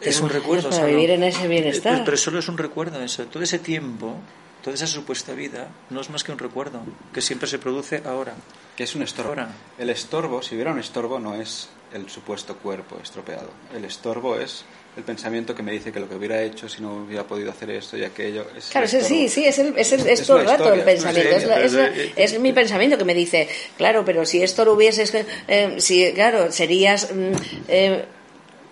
es 0.00 0.20
un 0.20 0.28
recuerdo. 0.28 0.70
para 0.70 0.82
solo. 0.82 0.88
vivir 0.88 1.10
en 1.10 1.24
ese 1.24 1.48
bienestar. 1.48 1.92
Pero, 1.92 2.04
pero 2.04 2.16
solo 2.16 2.38
es 2.38 2.48
un 2.48 2.58
recuerdo 2.58 3.02
eso. 3.02 3.26
Todo 3.26 3.42
ese 3.42 3.58
tiempo, 3.58 4.16
toda 4.62 4.74
esa 4.74 4.86
supuesta 4.86 5.32
vida, 5.32 5.68
no 5.90 6.00
es 6.00 6.10
más 6.10 6.24
que 6.24 6.32
un 6.32 6.38
recuerdo 6.38 6.80
que 7.12 7.20
siempre 7.20 7.48
se 7.48 7.58
produce 7.58 8.02
ahora. 8.04 8.34
Que 8.76 8.84
es 8.84 8.94
un 8.94 9.02
estorbo. 9.02 9.30
Ahora. 9.30 9.50
El 9.78 9.90
estorbo, 9.90 10.42
si 10.42 10.54
hubiera 10.54 10.72
un 10.72 10.78
estorbo, 10.78 11.18
no 11.18 11.34
es 11.34 11.68
el 11.92 12.08
supuesto 12.08 12.56
cuerpo 12.56 12.98
estropeado. 13.02 13.50
El 13.74 13.84
estorbo 13.84 14.36
es 14.36 14.64
el 14.96 15.04
pensamiento 15.04 15.54
que 15.54 15.62
me 15.62 15.70
dice 15.72 15.92
que 15.92 16.00
lo 16.00 16.08
que 16.08 16.16
hubiera 16.16 16.42
hecho 16.42 16.68
si 16.68 16.82
no 16.82 16.94
hubiera 17.04 17.24
podido 17.24 17.50
hacer 17.50 17.70
esto 17.70 17.96
y 17.96 18.04
aquello. 18.04 18.44
Es 18.56 18.66
Claro, 18.70 18.88
sí, 18.88 19.28
sí, 19.28 19.46
es, 19.46 19.58
el, 19.58 19.74
es, 19.78 19.92
el- 19.92 20.00
es 20.00 20.20
Es 20.20 20.26
todo 20.26 20.40
el 20.40 20.46
rato 20.46 20.64
historia, 20.64 20.80
el 20.80 20.84
pensamiento. 20.84 21.30
Es, 21.36 21.44
la- 21.44 21.64
historia, 21.64 21.64
es 21.66 21.72
la- 21.72 21.90
pero 22.12 22.22
es- 22.24 22.32
es 22.32 22.40
mi 22.40 22.52
pensamiento 22.52 22.98
que 22.98 23.04
me 23.04 23.14
dice, 23.14 23.48
claro, 23.76 24.04
pero 24.04 24.26
si 24.26 24.42
esto 24.42 24.64
lo 24.64 24.72
hubieses. 24.74 25.14
eh, 25.48 25.74
si, 25.78 26.12
claro, 26.12 26.50
serías 26.50 27.08
mm, 27.14 27.32
eh, 27.68 28.04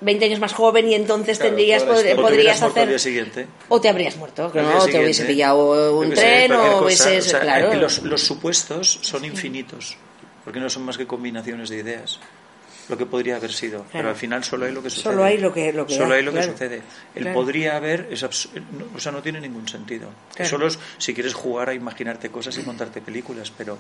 20 0.01 0.25
años 0.27 0.39
más 0.41 0.53
joven 0.53 0.89
y 0.89 0.95
entonces 0.95 1.39
Claro, 1.39 1.51
tendrías. 1.57 1.83
O 1.83 2.21
podrías 2.21 2.63
al 2.63 2.71
hacer. 2.71 2.89
día 2.89 2.99
siguiente. 2.99 3.47
O 3.69 3.81
te 3.81 3.89
habrías 3.89 4.17
muerto, 4.17 4.51
no, 4.55 4.87
te 4.87 5.01
hubiese 5.01 5.25
pillado 5.25 5.97
un 5.99 6.11
tren 6.13 6.53
o 6.53 6.83
hubieses. 6.83 7.27
O 7.27 7.31
sea, 7.31 7.41
claro. 7.41 7.75
los, 7.75 8.03
los 8.03 8.23
supuestos 8.23 8.99
son 9.03 9.25
infinitos, 9.25 9.97
porque 10.45 10.61
no 10.61 10.69
son 10.69 10.83
más 10.85 10.99
que 10.99 11.07
combinaciones 11.07 11.69
de 11.69 11.79
ideas. 11.79 12.19
Lo 12.89 12.97
que 12.97 13.05
podría 13.07 13.37
haber 13.37 13.53
sido, 13.53 13.85
pero 13.93 14.09
al 14.09 14.17
final 14.17 14.43
solo 14.45 14.65
hay 14.65 14.73
lo 14.73 14.83
que 14.83 14.89
sucede. 14.91 15.13
Solo 15.13 15.25
hay 15.25 15.37
lo 15.39 15.53
que- 15.53 15.73
lo 15.75 15.87
que 15.87 15.95
Solo 15.95 16.13
hay, 16.15 16.21
hay 16.21 16.25
lo 16.25 16.33
que 16.33 16.43
sucede. 16.43 16.83
El 17.15 17.23
Claro. 17.23 17.35
podría 17.39 17.77
haber 17.77 18.09
es 18.11 18.23
no, 18.23 18.87
o 18.97 18.99
sea, 18.99 19.13
no 19.13 19.21
tiene 19.23 19.41
ningún 19.41 19.69
sentido. 19.69 20.09
Claro. 20.35 20.51
Solo 20.51 20.67
es 20.69 20.79
si 20.97 21.13
quieres 21.13 21.35
jugar 21.35 21.69
a 21.69 21.75
imaginarte 21.75 22.31
cosas 22.31 22.57
y 22.57 22.63
montarte 22.63 23.01
películas, 23.03 23.53
pero 23.57 23.79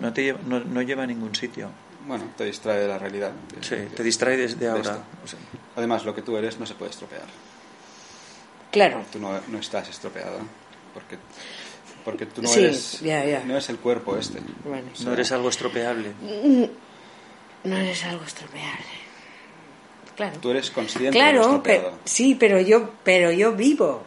no 0.00 0.12
te 0.12 0.24
lleva, 0.24 0.40
no, 0.46 0.60
no 0.60 0.82
lleva 0.82 1.04
a 1.04 1.06
ningún 1.06 1.34
sitio. 1.34 1.70
Bueno, 2.06 2.32
te 2.36 2.44
distrae 2.44 2.80
de 2.80 2.88
la 2.88 2.98
realidad. 2.98 3.30
de- 3.54 3.62
Sí, 3.62 3.74
de- 3.76 3.86
te 3.86 4.02
distrae 4.02 4.36
desde 4.36 4.56
de 4.56 4.68
ahora. 4.68 4.80
esto. 4.82 5.02
O 5.24 5.26
sea, 5.28 5.38
Además, 5.76 6.04
lo 6.04 6.14
que 6.14 6.22
tú 6.22 6.36
eres 6.36 6.58
no 6.58 6.66
se 6.66 6.74
puede 6.74 6.90
estropear. 6.90 7.22
Claro. 8.72 9.04
Tú 9.12 9.18
no, 9.20 9.40
no 9.48 9.58
estás 9.58 9.88
estropeada. 9.88 10.38
Porque, 10.94 11.16
porque 12.04 12.26
tú 12.26 12.42
no 12.42 12.48
Sí, 12.48 12.60
eres. 12.64 13.00
ya, 13.00 13.24
ya. 13.24 13.44
No 13.44 13.56
es 13.56 13.68
el 13.68 13.78
cuerpo 13.78 14.16
este. 14.16 14.40
Bueno, 14.64 14.88
no 15.04 15.12
eres 15.12 15.30
algo 15.32 15.48
estropeable. 15.48 16.12
No 17.64 17.76
eres 17.76 18.04
algo 18.04 18.24
estropeable. 18.24 19.00
Claro. 20.16 20.38
Tú 20.40 20.50
eres 20.50 20.70
consciente 20.70 21.10
de 21.18 21.24
lo 21.24 21.30
Claro, 21.30 21.40
estropeado. 21.42 21.82
pero, 21.90 21.98
sí, 22.04 22.34
pero 22.34 22.60
yo, 22.60 22.90
pero 23.04 23.30
yo 23.32 23.52
vivo 23.52 24.02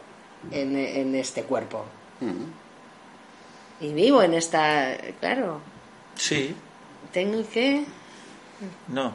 en, 0.52 0.76
en 0.76 1.14
este 1.14 1.42
cuerpo. 1.42 1.84
Mm. 2.20 3.84
Y 3.84 3.92
vivo 3.92 4.22
en 4.22 4.34
esta. 4.34 4.96
Claro. 5.20 5.60
Sí, 6.14 6.54
Tengo 7.12 7.42
que. 7.50 7.84
no. 8.88 9.12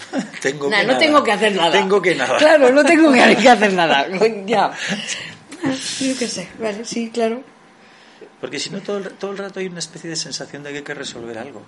tengo 0.40 0.70
Nah, 0.70 0.78
que 0.80 0.86
no 0.86 0.92
nada. 0.94 0.98
tengo 0.98 1.22
que 1.24 1.32
hacer 1.32 1.54
nada. 1.54 1.70
Tengo 1.72 2.00
que 2.00 2.14
nada. 2.14 2.38
Claro, 2.38 2.70
no 2.72 2.82
tengo 2.84 3.12
que, 3.12 3.36
que 3.42 3.48
hacer 3.48 3.72
nada. 3.74 4.06
ya. 4.46 4.72
Yo 6.00 6.18
qué 6.18 6.26
sé. 6.26 6.48
Vale, 6.58 6.84
sí, 6.86 7.10
claro. 7.10 7.42
Porque 8.40 8.58
si 8.58 8.70
no, 8.70 8.80
todo 8.80 8.96
el, 8.98 9.10
todo 9.10 9.32
el 9.32 9.38
rato 9.38 9.60
hay 9.60 9.66
una 9.66 9.80
especie 9.80 10.08
de 10.08 10.16
sensación 10.16 10.62
de 10.62 10.70
que 10.70 10.78
hay 10.78 10.82
que 10.84 10.94
resolver 10.94 11.36
algo. 11.36 11.60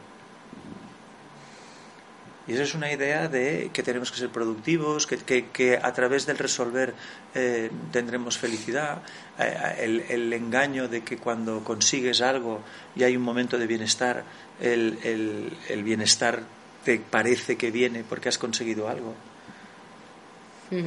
Y 2.49 2.55
eso 2.55 2.63
es 2.65 2.75
una 2.75 2.91
idea 2.93 3.29
de 3.29 3.71
que 3.73 3.83
tenemos 3.85 4.11
que 4.11 4.19
ser 4.19 4.29
productivos, 4.31 5.07
que, 5.07 5.17
que- 5.19 5.47
que 5.53 5.77
a 5.77 5.93
través 5.93 6.27
del 6.27 6.39
resolver 6.39 6.93
eh, 7.35 7.71
tendremos 7.93 8.37
felicidad, 8.37 8.99
eh, 9.39 9.77
el, 9.81 10.01
el 10.09 10.33
engaño 10.33 10.89
de 10.89 11.03
que 11.03 11.19
cuando 11.19 11.63
consigues 11.63 12.21
algo 12.21 12.61
y 12.97 13.05
hay 13.05 13.17
un 13.17 13.23
momento 13.23 13.59
de 13.59 13.67
bienestar, 13.69 14.25
el, 14.61 14.99
el- 15.05 15.53
el 15.69 15.85
bienestar 15.85 16.43
te 16.85 16.99
parece 16.99 17.57
que 17.57 17.71
viene 17.71 18.03
porque 18.09 18.29
has 18.29 18.39
conseguido 18.39 18.89
algo. 18.89 19.15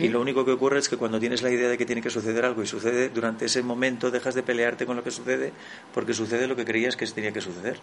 Y 0.04 0.10
lo 0.10 0.20
único 0.20 0.44
que 0.44 0.52
ocurre 0.52 0.80
es 0.80 0.90
que 0.90 0.98
cuando 0.98 1.20
tienes 1.20 1.42
la 1.44 1.52
idea 1.52 1.70
de 1.70 1.78
que 1.78 1.86
tiene 1.86 2.02
que 2.02 2.10
suceder 2.10 2.44
algo 2.44 2.64
y 2.64 2.68
sucede, 2.68 3.10
durante 3.10 3.46
ese 3.46 3.62
momento 3.62 4.10
dejas 4.10 4.34
de 4.34 4.42
pelearte 4.44 4.86
con 4.88 4.96
lo 4.98 5.04
que 5.04 5.12
sucede 5.12 5.54
porque 5.94 6.14
sucede 6.14 6.48
lo 6.48 6.56
que 6.56 6.66
creías 6.66 6.96
que 6.98 7.06
tenía 7.06 7.32
que 7.32 7.40
suceder. 7.40 7.80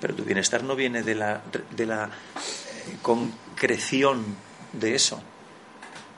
Pero 0.00 0.14
tu 0.14 0.24
bienestar 0.24 0.62
no 0.64 0.74
viene 0.76 1.02
de 1.02 1.14
la, 1.14 1.40
de 1.70 1.86
la 1.86 2.10
concreción 3.02 4.24
de 4.72 4.94
eso. 4.94 5.22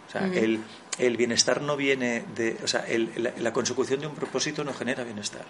O 0.09 0.11
sea, 0.13 0.27
el, 0.27 0.61
el 0.99 1.17
bienestar 1.17 1.61
no 1.63 1.77
viene 1.77 2.25
de. 2.35 2.59
O 2.65 2.69
sea, 2.69 2.81
el- 2.87 3.11
la, 3.17 3.33
la 3.39 3.53
consecución 3.53 4.01
de 4.01 4.07
un 4.07 4.15
propósito 4.15 4.65
no 4.65 4.73
genera 4.73 5.05
bienestar. 5.05 5.45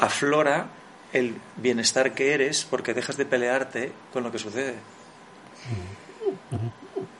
Aflora 0.00 0.66
el 1.12 1.36
bienestar 1.56 2.14
que 2.14 2.34
eres 2.34 2.64
porque 2.64 2.94
dejas 2.94 3.16
de 3.16 3.24
pelearte 3.26 3.92
con 4.12 4.22
lo 4.24 4.32
que 4.32 4.38
sucede. 4.38 4.74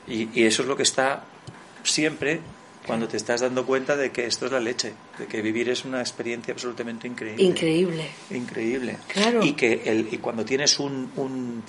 Y, 0.07 0.29
y 0.39 0.45
eso 0.45 0.61
es 0.63 0.67
lo 0.67 0.75
que 0.75 0.83
está 0.83 1.23
siempre 1.83 2.41
cuando 2.85 3.07
te 3.07 3.15
estás 3.17 3.41
dando 3.41 3.65
cuenta 3.65 3.95
de 3.95 4.11
que 4.11 4.25
esto 4.25 4.45
es 4.47 4.51
la 4.51 4.59
leche, 4.59 4.93
de 5.17 5.27
que 5.27 5.41
vivir 5.41 5.69
es 5.69 5.85
una 5.85 5.99
experiencia 6.01 6.53
absolutamente 6.53 7.07
increíble. 7.07 7.43
Increíble. 7.43 8.05
Increíble. 8.31 8.97
Claro. 9.07 9.43
Y 9.43 9.53
que 9.53 9.83
el, 9.85 10.07
y 10.11 10.17
cuando 10.17 10.43
tienes 10.43 10.79
un, 10.79 11.11
un 11.17 11.63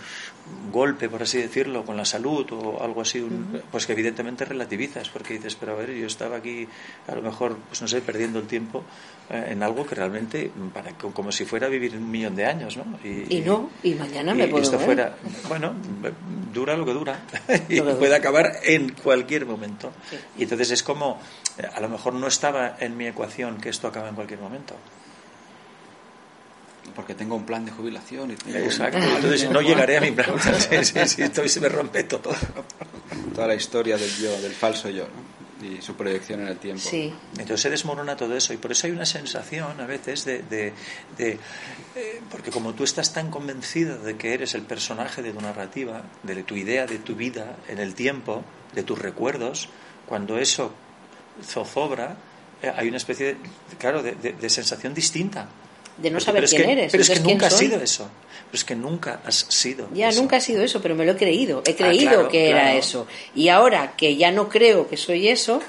golpe, 0.73 1.09
por 1.09 1.23
así 1.23 1.39
decirlo, 1.39 1.85
con 1.85 1.97
la 1.97 2.05
salud 2.05 2.47
o 2.53 2.83
algo 2.83 3.01
así, 3.03 3.21
un- 3.21 3.63
pues 3.71 3.87
que 3.87 3.93
evidentemente 3.93 4.45
relativizas, 4.45 5.09
porque 5.09 5.35
dices, 5.35 5.57
pero 5.57 5.73
a 5.73 5.77
ver, 5.77 5.93
yo 5.95 6.07
estaba 6.07 6.37
aquí 6.37 6.67
a 7.07 7.15
lo 7.15 7.23
mejor, 7.23 7.57
pues 7.69 7.81
no 7.83 7.89
sé, 7.89 8.01
perdiendo 8.01 8.39
el 8.39 8.47
tiempo 8.47 8.83
eh, 9.31 9.49
en 9.51 9.63
algo 9.63 9.87
que 9.87 9.95
realmente, 9.95 10.51
para, 10.73 10.93
como 10.93 11.31
si 11.33 11.45
fuera 11.45 11.69
vivir 11.69 11.95
un 11.97 12.11
millón 12.11 12.37
de 12.37 12.47
años, 12.47 12.77
¿no? 12.77 12.85
Y 13.05 13.41
no, 13.41 13.71
y 13.83 13.95
mañana 13.95 14.35
me 14.35 14.45
y 14.45 14.49
puedo 14.49 14.63
esto 14.65 14.79
fuera, 14.79 15.17
bueno, 15.49 15.75
dura 16.53 16.77
lo 16.77 16.85
que 16.85 16.93
dura 16.93 17.23
y 17.69 17.81
puede 17.81 18.15
acabar 18.15 18.53
en 18.65 18.91
cualquier 18.91 19.47
momento. 19.47 19.93
Sí. 20.11 20.17
Y 20.39 20.43
entonces 20.45 20.71
es 20.73 20.83
como, 20.83 21.15
eh, 21.15 21.44
a 21.75 21.81
lo 21.81 21.89
mejor 21.89 22.15
no 22.15 22.27
estaba 22.27 22.77
en 22.81 22.97
mi 22.97 23.07
ecuación 23.07 23.61
que 23.61 23.69
esto 23.69 23.87
acaba 23.89 24.09
en 24.09 24.15
cualquier 24.15 24.41
momento. 24.41 24.75
Porque 26.95 27.15
tengo 27.15 27.35
un 27.35 27.45
plan 27.47 27.65
de 27.65 27.73
jubilación 27.73 28.31
y 28.33 28.37
tengo 28.37 28.59
Exacto. 28.59 28.99
Entonces 28.99 29.51
no 29.51 29.61
llegaré 29.63 29.97
a 29.97 30.01
mi 30.01 30.11
plan. 30.13 30.31
Sí, 30.61 30.85
sí, 30.85 31.07
sí, 31.09 31.23
esto 31.23 31.47
se 31.49 31.61
me 31.61 31.69
rompe 31.69 32.05
todo. 32.05 32.31
toda 33.35 33.47
la 33.49 33.55
historia 33.55 33.97
del 33.97 34.11
yo, 34.17 34.41
del 34.41 34.53
falso 34.53 34.89
yo, 34.91 35.05
¿no? 35.05 35.35
y 35.67 35.81
su 35.81 35.95
proyección 35.97 36.41
en 36.43 36.49
el 36.49 36.59
tiempo. 36.59 36.83
Sí. 36.83 37.13
Entonces 37.33 37.63
se 37.63 37.71
desmorona 37.71 38.17
todo 38.17 38.37
eso 38.37 38.53
y 38.53 38.59
por 38.59 38.71
eso 38.73 38.87
hay 38.87 38.93
una 38.93 39.07
sensación 39.07 39.81
a 39.81 39.87
veces 39.87 40.25
de... 40.27 40.43
de- 40.43 40.73
de, 41.17 41.39
eh, 41.97 42.21
porque 42.31 42.51
como 42.51 42.75
tú 42.75 42.85
estás 42.85 43.13
tan 43.15 43.31
convencido 43.31 43.99
de 43.99 44.17
que 44.17 44.35
eres 44.35 44.55
el 44.55 44.63
personaje 44.63 45.23
de 45.23 45.33
tu 45.33 45.41
narrativa, 45.41 46.03
de 46.23 46.43
tu 46.43 46.55
idea, 46.57 46.87
de 46.87 46.99
tu 46.99 47.15
vida 47.15 47.57
en 47.69 47.79
el 47.79 47.95
tiempo, 47.95 48.45
de 48.75 48.83
tus 48.83 48.99
recuerdos, 48.99 49.69
cuando 50.07 50.37
eso 50.39 50.75
zozobra, 51.43 52.17
eh, 52.63 52.71
hay 52.75 52.89
una 52.89 52.97
especie, 52.99 53.27
de, 53.35 53.37
claro, 53.79 54.03
de, 54.03 54.13
de- 54.13 54.33
de 54.33 54.51
sensación 54.51 54.95
distinta. 54.95 55.49
De 55.97 56.11
no 56.11 56.15
Porque- 56.17 56.25
saber 56.25 56.45
es 56.45 56.51
quién 56.51 56.65
que- 56.67 56.73
eres. 56.73 56.91
Pero 56.93 57.03
es 57.03 57.09
que 57.09 57.15
entonces, 57.15 57.25
¿quién 57.25 57.37
nunca 57.37 57.47
has 57.47 57.53
soy? 57.57 57.67
sido 57.69 57.81
eso. 57.81 58.09
Pero 58.47 58.55
es 58.59 58.65
que 58.65 58.75
nunca 58.77 59.21
has 59.25 59.35
sido 59.49 59.89
Ya, 59.95 60.09
eso. 60.09 60.21
nunca 60.21 60.37
ha 60.37 60.41
sido 60.41 60.63
eso, 60.63 60.81
pero 60.83 60.95
me 60.95 61.05
lo 61.05 61.13
he 61.13 61.17
creído. 61.17 61.63
He 61.67 61.71
Ah, 61.73 61.77
creído 61.77 62.11
claro, 62.13 62.29
que 62.29 62.51
era 62.51 62.75
eso. 62.75 63.07
Y 63.35 63.49
ahora 63.49 63.95
que 63.97 64.17
ya 64.17 64.31
no 64.33 64.49
creo 64.49 64.89
que 64.89 64.97
soy 64.97 65.29
eso, 65.29 65.61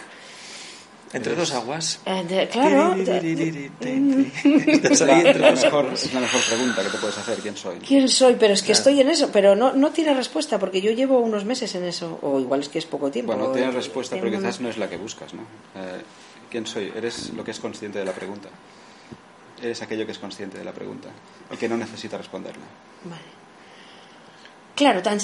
Entre 1.16 1.36
dos 1.36 1.52
aguas. 1.54 2.00
eh, 2.06 2.50
claro. 2.52 2.96
Estás 2.96 4.92
Es 4.92 5.02
ahí 5.02 5.24
la, 5.24 5.30
entre 5.32 5.50
dos 5.52 5.64
mejor, 5.64 5.86
aguas. 5.86 6.04
es 6.04 6.14
la 6.14 6.20
mejor 6.20 6.42
pregunta 6.42 6.84
que 6.84 6.90
te 6.90 6.98
puedes 6.98 7.18
hacer, 7.18 7.38
¿quién 7.40 7.56
soy? 7.58 7.78
¿Quién 7.80 8.08
soy? 8.10 8.36
Pero 8.40 8.54
es 8.54 8.62
que 8.62 8.68
Claro. 8.68 8.78
estoy 8.80 9.02
en 9.02 9.10
eso. 9.10 9.30
Pero 9.32 9.56
no, 9.56 9.74
no 9.74 9.92
tiene 9.92 10.14
respuesta, 10.14 10.60
porque 10.60 10.82
yo 10.82 10.92
llevo 10.92 11.20
unos 11.20 11.46
meses 11.46 11.74
en 11.76 11.86
eso. 11.86 12.20
O 12.22 12.40
igual 12.40 12.60
es 12.62 12.70
que 12.70 12.80
es 12.80 12.86
poco 12.86 13.10
tiempo. 13.12 13.34
Bueno, 13.34 13.52
tienes 13.52 13.74
respuesta, 13.74 14.16
pero 14.20 14.30
quizás 14.36 14.60
no 14.62 14.70
es 14.70 14.78
la 14.78 14.90
que 14.90 14.98
buscas, 14.98 15.34
¿no? 15.34 15.42
Eh, 15.76 16.02
quién 16.52 16.66
soy, 16.68 16.92
eres 16.96 17.32
lo 17.32 17.44
que 17.44 17.52
es 17.52 17.60
consciente 17.60 18.00
de 18.00 18.06
la 18.06 18.12
pregunta. 18.14 18.50
Eres 19.62 19.82
aquello 19.82 20.06
que 20.06 20.12
es 20.12 20.20
consciente 20.20 20.58
de 20.58 20.66
la 20.66 20.74
pregunta 20.74 21.10
y 21.52 21.56
que 21.58 21.70
no 21.70 21.78
necesita 21.78 22.18
responderla. 22.18 22.64
Vale. 23.06 23.22
Claro, 24.76 25.02
tan, 25.02 25.18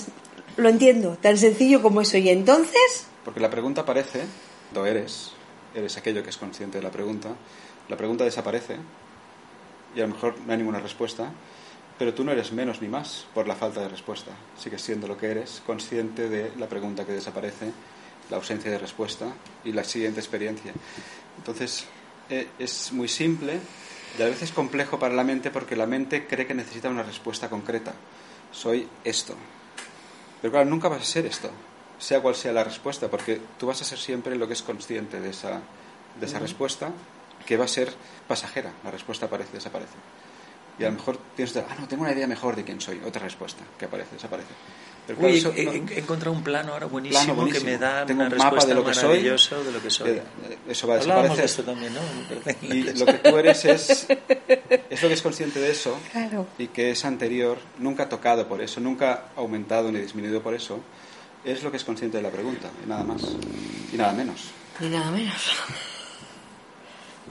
lo 0.56 0.70
entiendo, 0.70 1.18
tan 1.22 1.38
sencillo 1.38 1.82
como 1.82 2.00
eso. 2.02 2.18
¿Y 2.18 2.30
entonces? 2.30 3.08
Porque 3.26 3.42
la 3.42 3.50
pregunta 3.50 3.82
aparece, 3.82 4.22
lo 4.74 4.86
eres, 4.86 5.34
eres 5.74 5.98
aquello 5.98 6.24
que 6.24 6.30
es 6.30 6.38
consciente 6.38 6.78
de 6.78 6.84
la 6.84 6.92
pregunta, 6.92 7.30
la 7.90 7.98
pregunta 7.98 8.24
desaparece 8.24 8.78
y 9.96 10.00
a 10.00 10.08
lo 10.08 10.14
mejor 10.14 10.36
no 10.46 10.52
hay 10.52 10.58
ninguna 10.58 10.80
respuesta, 10.80 11.32
pero 11.98 12.14
tú 12.14 12.24
no 12.24 12.32
eres 12.32 12.52
menos 12.52 12.82
ni 12.82 12.88
más 12.88 13.26
por 13.34 13.48
la 13.48 13.56
falta 13.56 13.82
de 13.82 13.90
respuesta. 13.90 14.32
Sigues 14.58 14.82
siendo 14.82 15.08
lo 15.08 15.18
que 15.18 15.30
eres, 15.30 15.62
consciente 15.66 16.30
de 16.30 16.52
la 16.58 16.68
pregunta 16.68 17.06
que 17.06 17.12
desaparece, 17.12 17.72
la 18.30 18.38
ausencia 18.38 18.72
de 18.72 18.78
respuesta 18.78 19.28
y 19.66 19.74
la 19.74 19.84
siguiente 19.84 20.20
experiencia. 20.20 20.72
Entonces, 21.38 21.86
eh, 22.30 22.48
es 22.58 22.92
muy 22.94 23.08
simple 23.08 23.60
y 24.18 24.22
a 24.22 24.26
veces 24.26 24.52
complejo 24.52 25.00
para 25.00 25.14
la 25.14 25.24
mente 25.24 25.52
porque 25.52 25.76
la 25.76 25.86
mente 25.86 26.28
cree 26.28 26.48
que 26.48 26.54
necesita 26.54 26.90
una 26.90 27.04
respuesta 27.04 27.50
concreta. 27.50 27.94
Soy 28.52 28.88
esto. 29.04 29.36
Pero 30.42 30.52
claro, 30.52 30.70
nunca 30.70 30.88
vas 30.88 31.02
a 31.02 31.06
ser 31.06 31.26
esto, 31.26 31.52
sea 32.02 32.20
cual 32.20 32.36
sea 32.36 32.52
la 32.52 32.64
respuesta, 32.64 33.08
porque 33.10 33.40
tú 33.60 33.68
vas 33.68 33.80
a 33.82 33.86
ser 33.86 34.00
siempre 34.00 34.36
lo 34.36 34.48
que 34.48 34.54
es 34.54 34.64
consciente 34.64 35.20
de 35.22 35.30
esa, 35.30 35.62
de 36.20 36.26
esa 36.26 36.40
respuesta, 36.40 36.90
que 37.46 37.58
va 37.58 37.66
a 37.66 37.68
ser 37.68 37.94
pasajera. 38.28 38.72
La 38.84 38.90
respuesta 38.92 39.28
aparece, 39.28 39.54
desaparece. 39.54 39.94
Y 40.80 40.84
a 40.84 40.88
lo 40.88 40.94
mejor 40.94 41.18
tienes, 41.36 41.56
ah, 41.58 41.76
no, 41.80 41.88
tengo 41.88 42.02
una 42.04 42.12
idea 42.12 42.26
mejor 42.26 42.56
de 42.56 42.64
quién 42.64 42.82
soy. 42.82 43.00
Otra 43.06 43.22
respuesta 43.22 43.64
que 43.78 43.86
aparece, 43.86 44.16
desaparece. 44.16 44.50
Pero 45.06 45.20
claro, 45.20 45.34
Uy, 45.34 45.40
eso, 45.40 45.54
he, 45.56 45.66
no, 45.66 45.72
he, 45.72 46.00
encontrado 46.00 46.36
un 46.36 46.44
plano 46.44 46.74
ahora 46.74 46.86
buenísimo, 46.88 47.20
plano 47.24 47.36
buenísimo. 47.42 47.66
que 47.66 47.72
me 47.72 47.78
da 47.78 48.06
Tengo 48.06 48.22
una 48.24 48.32
un 48.32 48.38
mapa 48.38 48.66
de 48.66 48.74
lo 48.74 48.84
que 48.86 48.94
soy, 48.94 49.22
de 49.22 49.72
lo 49.72 49.82
que 49.82 49.90
soy. 49.90 50.10
Eh, 50.12 50.24
Eso 50.70 50.88
va 50.88 50.96
a 50.96 51.00
Hablábamos 51.00 51.38
desaparecer. 51.38 51.66
de 51.66 51.72
también, 51.72 51.94
¿no? 51.94 52.76
Y 52.76 52.84
lo 52.98 53.06
que 53.06 53.14
tú 53.14 53.38
eres 53.38 53.66
es, 53.66 54.08
es 54.90 55.02
lo 55.04 55.08
que 55.08 55.14
es 55.14 55.22
consciente 55.22 55.60
de 55.60 55.72
eso 55.72 55.98
Claro. 56.12 56.48
y 56.58 56.68
que 56.68 56.92
es 56.92 57.04
anterior, 57.06 57.58
nunca 57.80 58.10
tocado 58.10 58.48
por 58.48 58.62
eso, 58.62 58.80
nunca 58.80 59.26
aumentado 59.36 59.92
ni 59.92 60.00
disminuido 60.00 60.42
por 60.42 60.54
eso, 60.54 60.80
es 61.46 61.64
lo 61.64 61.72
que 61.72 61.78
es 61.78 61.84
consciente 61.84 62.18
de 62.18 62.24
la 62.24 62.30
pregunta, 62.30 62.70
y 62.84 62.90
nada 62.90 63.04
más, 63.04 63.22
y 63.94 63.98
nada 63.98 64.14
menos. 64.14 64.50
Ni 64.80 64.90
nada 64.90 65.12
menos. 65.12 65.36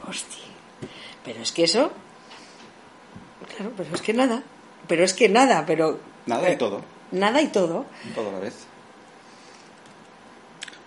Hostia. 0.09 0.45
Pero 1.25 1.43
es 1.43 1.53
que 1.53 1.65
eso. 1.65 1.91
Claro, 3.57 3.73
pero 3.77 3.95
es 3.95 4.03
que 4.03 4.13
nada. 4.13 4.43
Pero 4.89 5.05
es 5.05 5.15
que 5.15 5.29
nada, 5.29 5.65
pero. 5.67 5.99
Nada 6.27 6.49
y 6.49 6.53
eh, 6.53 6.57
todo, 6.57 6.83
Nada 7.13 7.43
y 7.43 7.49
todo. 7.49 7.87
todo 8.15 8.29
a 8.29 8.33
la 8.33 8.39
vez. 8.39 8.55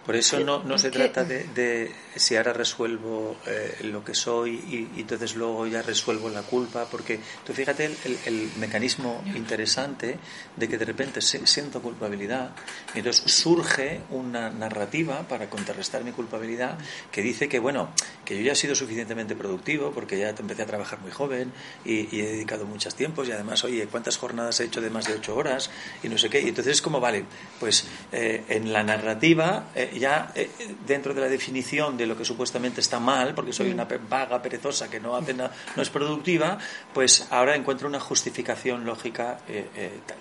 Por 0.06 0.16
eso 0.18 0.38
no, 0.42 0.64
no 0.64 0.78
se 0.78 0.92
trata 0.92 1.24
de, 1.24 1.46
de 1.56 1.92
si 2.18 2.36
ahora 2.36 2.52
resuelvo 2.52 3.38
eh, 3.48 3.78
lo 3.84 4.04
que 4.04 4.14
soy 4.14 4.52
y, 4.68 4.98
y 4.98 5.02
entonces 5.02 5.36
luego 5.36 5.66
ya 5.66 5.82
resuelvo 5.82 6.30
la 6.30 6.42
culpa, 6.42 6.88
porque 6.92 7.20
tú 7.46 7.54
fíjate 7.54 7.86
el, 7.86 7.98
el- 8.04 8.20
el 8.26 8.50
mecanismo 8.58 9.24
interesante 9.34 10.18
de 10.58 10.68
que 10.68 10.78
de 10.78 10.84
repente 10.86 11.22
se- 11.22 11.48
siento 11.48 11.82
culpabilidad 11.82 12.52
y 12.94 12.98
entonces 13.00 13.32
surge 13.34 14.02
una 14.10 14.50
narrativa 14.50 15.22
para 15.28 15.50
contrarrestar 15.50 16.04
mi 16.04 16.12
culpabilidad 16.12 16.78
que 17.12 17.22
dice 17.22 17.48
que, 17.48 17.60
bueno, 17.60 17.90
que 18.26 18.36
yo 18.38 18.42
ya 18.44 18.52
he 18.52 18.56
sido 18.56 18.76
suficientemente 18.76 19.36
productivo 19.36 19.92
porque 19.92 20.20
ya 20.20 20.30
empecé 20.30 20.64
a 20.64 20.66
trabajar 20.66 21.00
muy 21.00 21.12
joven 21.12 21.52
y, 21.86 22.14
y 22.16 22.22
he 22.22 22.26
dedicado 22.32 22.66
muchos 22.66 22.96
tiempos 22.96 23.30
y 23.30 23.32
además, 23.32 23.64
oye, 23.64 23.88
¿cuántas 23.88 24.18
jornadas 24.18 24.60
he 24.60 24.66
hecho 24.66 24.82
de 24.82 24.90
más 24.90 25.06
de 25.08 25.14
ocho 25.14 25.36
horas? 25.36 25.70
Y 26.04 26.10
no 26.10 26.18
sé 26.18 26.30
qué. 26.30 26.42
Y 26.42 26.50
entonces 26.50 26.74
es 26.74 26.82
como, 26.82 27.00
vale, 27.00 27.24
pues 27.60 27.86
eh, 28.12 28.44
en 28.50 28.74
la 28.74 28.84
narrativa, 28.84 29.70
eh, 29.76 29.92
ya 30.00 30.32
eh, 30.36 30.50
dentro 30.86 31.14
de 31.14 31.22
la 31.22 31.28
definición 31.28 31.98
de 31.98 32.06
lo 32.06 32.18
que 32.18 32.26
supuestamente 32.26 32.82
está 32.82 33.00
mal, 33.00 33.34
porque 33.34 33.54
soy 33.54 33.72
una 33.72 33.88
pe- 33.88 34.00
vaga, 34.10 34.42
perezosa 34.42 34.90
que 34.90 35.00
no 35.00 35.16
hace 35.16 35.34
nada, 35.34 35.52
no 35.76 35.82
es 35.84 35.90
productiva, 35.90 36.58
pues 36.94 37.28
ahora 37.32 37.56
encuentro 37.56 37.88
una 37.88 38.00
justificación 38.00 38.86
lógica 38.86 39.40
eh, 39.48 39.68
eh, 39.76 39.92
tal. 40.06 40.18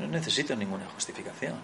No 0.00 0.06
necesito 0.08 0.54
ninguna 0.56 0.86
justificación. 0.94 1.54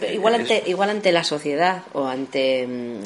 Eh, 0.00 0.12
Igual 0.14 0.34
es- 0.34 0.40
ante, 0.40 0.62
igual 0.70 0.90
ante 0.90 1.12
la 1.12 1.22
sociedad 1.24 1.82
o 1.92 2.06
ante. 2.06 2.66
mm, 2.66 3.02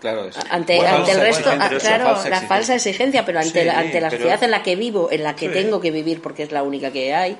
Claro, 0.00 0.26
es 0.26 0.36
Ante, 0.50 0.76
Bueno, 0.76 0.96
ante 0.96 1.10
el 1.12 1.20
resto, 1.20 1.48
bueno, 1.48 1.64
ah, 1.64 1.68
claro, 1.70 1.80
falsa 1.80 2.04
la 2.04 2.36
exigencia. 2.36 2.48
falsa 2.48 2.74
exigencia, 2.74 3.24
pero 3.26 3.38
ante, 3.40 3.60
Sí, 3.60 3.66
la, 3.66 3.78
ante 3.78 4.00
la 4.00 4.10
pero- 4.10 4.22
sociedad 4.22 4.42
en 4.44 4.50
la 4.50 4.62
que 4.62 4.76
vivo, 4.76 5.10
en 5.10 5.22
la 5.22 5.34
que 5.34 5.46
Sí. 5.48 5.52
tengo 5.54 5.80
que 5.80 5.90
vivir, 5.90 6.20
porque 6.20 6.42
es 6.42 6.52
la 6.52 6.62
única 6.62 6.92
que 6.92 7.14
hay, 7.14 7.38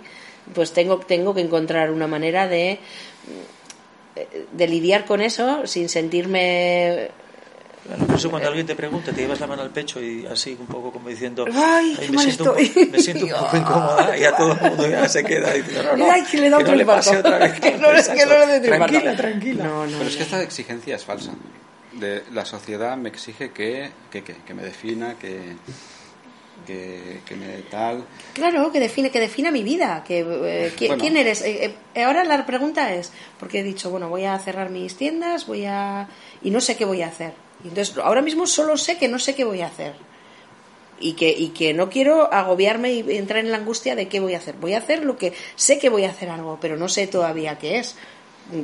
pues 0.55 0.73
tengo, 0.73 0.99
tengo 0.99 1.35
que 1.35 1.43
encontrar 1.43 1.91
una 1.91 2.07
manera 2.07 2.49
de, 2.49 2.79
de 4.53 4.69
lidiar 4.69 5.05
con 5.05 5.21
eso 5.21 5.67
sin 5.67 5.89
sentirme 5.89 7.11
Claro, 7.87 8.05
por 8.05 8.17
eso 8.17 8.31
cuando 8.31 8.49
alguien 8.49 8.67
te 8.67 8.75
pregunta, 8.75 9.13
te 9.13 9.21
llevas 9.21 9.39
la 9.39 9.47
mano 9.47 9.63
al 9.63 9.71
pecho 9.71 10.03
y 10.03 10.27
así 10.27 10.57
un 10.59 10.67
poco 10.67 10.91
como 10.91 11.09
diciendo, 11.09 11.45
Ay, 11.55 11.97
qué 12.01 12.09
me, 12.09 12.17
mal 12.17 12.25
siento 12.25 12.53
un 12.53 12.59
estoy". 12.59 12.85
poco, 12.85 12.93
me 12.97 12.99
siento 12.99 13.25
un 13.27 13.31
poco 13.31 13.57
incómoda 13.59 14.19
y 14.19 14.25
a 14.25 14.33
todo 14.37 14.53
el 14.55 14.61
mundo 14.61 14.89
ya 14.89 15.09
se 15.09 15.23
queda 15.23 15.53
diciendo, 15.53 15.83
no, 15.93 15.97
no, 15.99 16.11
Ay, 16.11 16.25
que 16.25 16.39
le 16.41 16.51
da 16.51 16.59
que 16.65 16.65
no 16.65 16.75
le 16.75 16.83
infarto. 16.83 17.11
pase 17.11 17.17
otra 17.19 17.39
vez. 17.39 17.61
Que 17.61 17.71
no 17.79 17.89
que 18.17 18.27
no 18.27 18.47
le 18.47 18.59
dé. 18.61 18.69
Tranquila, 18.69 19.17
tranquila. 19.17 19.65
No, 19.65 19.87
no, 19.87 19.99
Pero 19.99 20.09
es 20.11 20.15
que 20.17 20.19
no. 20.21 20.25
esta 20.25 20.43
exigencia 20.43 20.97
es 20.97 21.05
falsa. 21.05 21.31
De, 21.93 22.25
la 22.33 22.45
sociedad 22.45 22.97
me 22.97 23.09
exige 23.09 23.53
que, 23.53 23.89
que, 24.11 24.25
que, 24.25 24.35
que 24.35 24.53
me 24.55 24.65
defina, 24.65 25.15
que, 25.21 25.55
que, 26.67 27.21
que 27.27 27.37
me 27.37 27.63
tal. 27.71 28.05
Claro, 28.35 28.71
que 28.73 28.81
define, 28.81 29.11
que 29.11 29.21
defina 29.21 29.51
mi 29.51 29.63
vida. 29.63 30.05
Que, 30.07 30.21
eh, 30.21 30.73
¿qui- 30.77 30.87
Bueno. 30.89 31.01
¿Quién 31.03 31.17
eres? 31.17 31.43
Eh, 31.43 31.75
eh, 31.95 32.03
ahora 32.05 32.25
la 32.25 32.45
pregunta 32.47 32.93
es, 32.95 33.13
porque 33.39 33.61
he 33.61 33.63
dicho, 33.63 33.91
bueno, 33.91 34.09
voy 34.09 34.25
a 34.25 34.39
cerrar 34.39 34.71
mis 34.71 34.97
tiendas, 34.97 35.47
voy 35.47 35.65
a... 35.67 36.09
y 36.43 36.51
no 36.51 36.61
sé 36.61 36.77
qué 36.77 36.85
voy 36.85 37.03
a 37.03 37.09
hacer. 37.09 37.33
Y 37.65 37.69
entonces, 37.69 37.97
ahora 37.99 38.23
mismo 38.23 38.47
solo 38.47 38.77
sé 38.77 38.99
que 38.99 39.09
no 39.09 39.19
sé 39.19 39.35
qué 39.35 39.45
voy 39.45 39.61
a 39.63 39.67
hacer. 39.67 39.95
Y 40.99 41.13
que, 41.13 41.29
y 41.31 41.49
que 41.49 41.75
no 41.75 41.91
quiero 41.91 42.33
agobiarme 42.33 42.93
y 42.93 43.17
entrar 43.17 43.45
en 43.45 43.51
la 43.51 43.59
angustia 43.59 43.95
de 43.95 44.09
qué 44.09 44.19
voy 44.21 44.35
a 44.35 44.39
hacer. 44.39 44.55
Voy 44.57 44.73
a 44.73 44.79
hacer 44.79 45.05
lo 45.05 45.19
que 45.19 45.35
sé 45.55 45.79
que 45.79 45.91
voy 45.91 46.05
a 46.05 46.11
hacer 46.11 46.31
algo, 46.31 46.59
pero 46.61 46.77
no 46.79 46.89
sé 46.89 47.07
todavía 47.07 47.59
qué 47.59 47.79
es. 47.79 47.97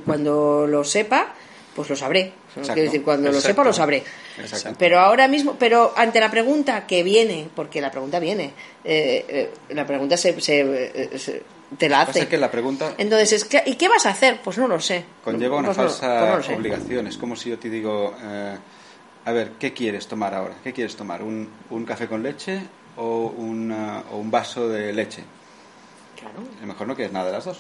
Cuando 0.07 0.67
lo 0.67 0.85
sepa, 0.85 1.35
pues 1.75 1.89
lo 1.91 1.97
sabré. 1.97 2.33
Exacto. 2.49 2.75
Quiero 2.75 2.83
decir, 2.91 3.03
cuando 3.03 3.33
lo 3.33 3.41
sepa, 3.41 3.65
lo 3.65 3.73
sabré. 3.73 4.03
Exacto. 4.39 4.77
Pero 4.79 4.99
ahora 5.01 5.27
mismo, 5.29 5.57
pero 5.59 5.93
ante 5.97 6.21
la 6.21 6.31
pregunta 6.31 6.87
que 6.87 7.03
viene, 7.03 7.49
porque 7.55 7.81
la 7.81 7.91
pregunta 7.91 8.19
viene, 8.19 8.53
eh, 8.85 9.25
eh, 9.29 9.51
la 9.71 9.87
pregunta 9.87 10.17
se, 10.17 10.39
se, 10.41 10.61
eh, 10.61 11.19
se- 11.19 11.43
te 11.79 11.89
la 11.89 12.01
Pasa 12.05 12.11
hace. 12.21 12.29
que 12.29 12.37
la 12.37 12.51
pregunta 12.51 12.93
Entonces, 12.99 13.33
es 13.33 13.45
que- 13.47 13.63
¿y 13.65 13.77
qué 13.77 13.89
vas 13.89 14.05
a 14.05 14.11
hacer? 14.11 14.41
Pues 14.45 14.59
no 14.59 14.69
lo 14.69 14.79
sé. 14.79 15.05
conlleva 15.25 15.57
una 15.57 15.69
Pues 15.69 15.79
no- 15.79 15.85
falsa 15.85 16.33
pues 16.35 16.49
no 16.51 16.57
obligación. 16.57 17.07
Es 17.07 17.17
como 17.17 17.35
si 17.37 17.49
yo 17.49 17.59
te 17.59 17.71
digo, 17.71 18.15
eh, 18.23 18.57
a 19.25 19.33
ver, 19.33 19.53
¿qué 19.59 19.73
quieres 19.73 20.07
tomar 20.07 20.35
ahora? 20.35 20.57
¿Qué 20.63 20.73
quieres 20.75 20.95
tomar? 20.97 21.23
¿Un, 21.23 21.49
un 21.71 21.85
café 21.87 22.07
con 22.09 22.23
leche 22.23 22.61
o, 22.97 23.33
una- 23.39 24.03
o 24.11 24.19
un 24.19 24.31
vaso 24.31 24.69
de 24.69 24.93
leche? 24.93 25.25
Claro. 26.21 26.41
A 26.59 26.61
lo 26.61 26.67
mejor 26.67 26.87
no 26.87 26.95
quieres 26.95 27.13
nada 27.13 27.27
de 27.27 27.33
las 27.33 27.45
dos. 27.47 27.59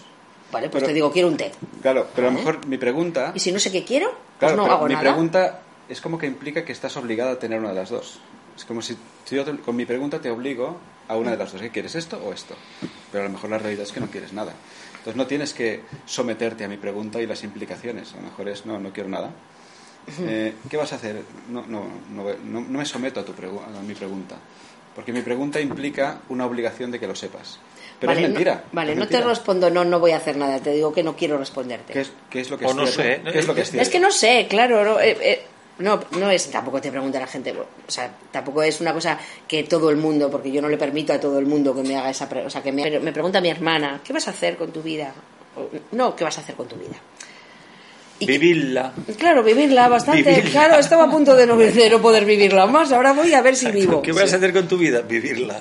Vale, 0.52 0.68
pues 0.68 0.82
Pero- 0.82 0.86
te 0.88 0.94
digo, 0.94 1.10
quiero 1.10 1.28
un 1.28 1.36
té. 1.36 1.50
Claro, 1.80 2.06
pero 2.14 2.28
a 2.28 2.30
lo 2.30 2.36
¿Vale? 2.36 2.46
mejor 2.52 2.66
mi 2.68 2.76
pregunta... 2.78 3.32
Y 3.34 3.40
si 3.40 3.50
no 3.50 3.58
sé 3.58 3.72
qué 3.72 3.84
quiero, 3.84 4.10
pues 4.10 4.20
Claro, 4.38 4.56
no 4.58 4.62
pero 4.64 4.74
hago 4.76 4.86
mi 4.86 4.92
nada. 4.94 5.02
pregunta 5.10 5.60
es 5.88 6.00
como 6.00 6.18
que 6.18 6.26
implica 6.26 6.64
que 6.64 6.72
estás 6.72 6.96
obligada 6.96 7.32
a 7.32 7.38
tener 7.38 7.58
una 7.58 7.70
de 7.70 7.74
las 7.76 7.88
dos. 7.90 8.20
Es 8.56 8.64
como 8.66 8.82
si, 8.82 8.96
yo 9.30 9.44
te- 9.44 9.56
con 9.56 9.74
mi 9.74 9.86
pregunta 9.86 10.20
te 10.20 10.30
obligo 10.30 10.78
a 11.08 11.16
una 11.16 11.30
de 11.32 11.38
las 11.38 11.52
dos. 11.52 11.60
¿Qué 11.62 11.70
quieres, 11.70 11.94
esto 11.94 12.20
o 12.22 12.32
esto? 12.34 12.54
Pero 13.10 13.24
a 13.24 13.26
lo 13.26 13.32
mejor 13.32 13.48
la 13.50 13.58
realidad 13.58 13.84
es 13.84 13.92
que 13.92 14.00
no 14.00 14.08
quieres 14.08 14.32
nada. 14.34 14.52
Entonces 14.98 15.16
no 15.16 15.26
tienes 15.26 15.54
que 15.54 15.80
someterte 16.06 16.64
a 16.64 16.68
mi 16.68 16.76
pregunta 16.76 17.20
y 17.20 17.26
las 17.26 17.42
implicaciones. 17.44 18.12
A 18.12 18.16
lo 18.18 18.22
mejor 18.24 18.48
es, 18.48 18.66
no, 18.66 18.78
no 18.78 18.92
quiero 18.92 19.08
nada. 19.08 19.30
Eh, 20.20 20.54
¿Qué 20.68 20.76
vas 20.76 20.92
a 20.92 20.96
hacer? 20.96 21.22
No, 21.48 21.64
no, 21.66 21.86
no, 22.10 22.24
no- 22.44 22.60
no 22.60 22.78
me 22.78 22.84
someto 22.84 23.20
a, 23.20 23.24
tu 23.24 23.32
a 23.32 23.82
mi 23.82 23.94
pregunta. 23.94 24.36
Porque 24.94 25.12
mi 25.12 25.22
pregunta 25.22 25.60
implica 25.60 26.18
una 26.28 26.44
obligación 26.46 26.90
de 26.90 27.00
que 27.00 27.06
lo 27.06 27.14
sepas. 27.14 27.58
Pero 27.98 28.10
vale, 28.12 28.22
es 28.22 28.28
mentira. 28.28 28.54
No, 28.66 28.70
vale, 28.72 28.92
es 28.92 28.98
no 28.98 29.06
te 29.08 29.20
respondo, 29.20 29.70
no, 29.70 29.84
no 29.84 30.00
voy 30.00 30.10
a 30.10 30.16
hacer 30.16 30.36
nada. 30.36 30.58
Te 30.60 30.72
digo 30.72 30.92
que 30.92 31.02
no 31.02 31.16
quiero 31.16 31.38
responderte. 31.38 31.92
¿Qué 31.92 32.00
es, 32.00 32.12
qué 32.28 32.40
es 32.40 32.50
lo 32.50 32.58
que 32.58 32.66
O 32.66 32.70
es 32.70 32.76
no 32.76 32.86
cierto? 32.86 33.02
sé. 33.24 33.32
¿Qué 33.32 33.38
es 33.38 33.46
lo 33.46 33.54
que 33.54 33.60
es 33.62 33.68
Es 33.68 33.72
cierto? 33.72 33.90
que 33.92 34.00
no 34.00 34.10
sé, 34.10 34.46
claro, 34.50 34.84
no, 34.84 35.00
eh, 35.00 35.16
eh, 35.20 35.42
no, 35.78 36.00
no 36.18 36.30
es, 36.30 36.50
tampoco 36.50 36.80
te 36.80 36.90
pregunta 36.90 37.18
la 37.20 37.26
gente, 37.26 37.52
o 37.52 37.64
sea, 37.90 38.12
tampoco 38.30 38.62
es 38.62 38.80
una 38.80 38.92
cosa 38.92 39.18
que 39.48 39.62
todo 39.64 39.88
el 39.90 39.96
mundo, 39.96 40.30
porque 40.30 40.50
yo 40.52 40.60
no 40.60 40.68
le 40.68 40.76
permito 40.76 41.12
a 41.12 41.18
todo 41.20 41.38
el 41.38 41.46
mundo 41.46 41.74
que 41.74 41.82
me 41.82 41.96
haga 41.96 42.10
esa, 42.10 42.28
pre- 42.28 42.44
o 42.44 42.50
sea, 42.50 42.62
que 42.62 42.72
me, 42.72 42.82
pero 42.82 43.00
me 43.00 43.12
pregunta 43.12 43.40
mi 43.40 43.48
hermana, 43.48 44.00
¿qué 44.04 44.12
vas 44.12 44.26
a 44.28 44.32
hacer 44.32 44.56
con 44.56 44.70
tu 44.72 44.82
vida? 44.82 45.14
O, 45.56 45.68
no, 45.96 46.14
¿qué 46.14 46.24
vas 46.24 46.36
a 46.38 46.40
hacer 46.42 46.54
con 46.56 46.68
tu 46.68 46.76
vida? 46.76 46.96
Y 48.22 48.26
que- 48.26 48.32
Vivirla. 48.38 48.92
claro, 49.18 49.42
vivirla 49.42 49.88
bastante, 49.88 50.22
Vivirla. 50.22 50.50
claro, 50.50 50.76
estaba 50.78 51.04
a 51.04 51.10
punto 51.10 51.34
de 51.36 51.46
no, 51.46 51.56
de 51.56 51.90
no 51.90 52.00
poder 52.02 52.24
vivirla 52.24 52.66
más, 52.66 52.92
ahora 52.92 53.12
voy 53.12 53.32
a 53.34 53.42
ver 53.42 53.56
si 53.56 53.70
vivo. 53.70 54.02
¿Qué 54.02 54.12
vas 54.12 54.32
a 54.32 54.36
hacer 54.36 54.52
con 54.52 54.66
tu 54.68 54.76
vida? 54.78 55.00
Vivirla. 55.02 55.60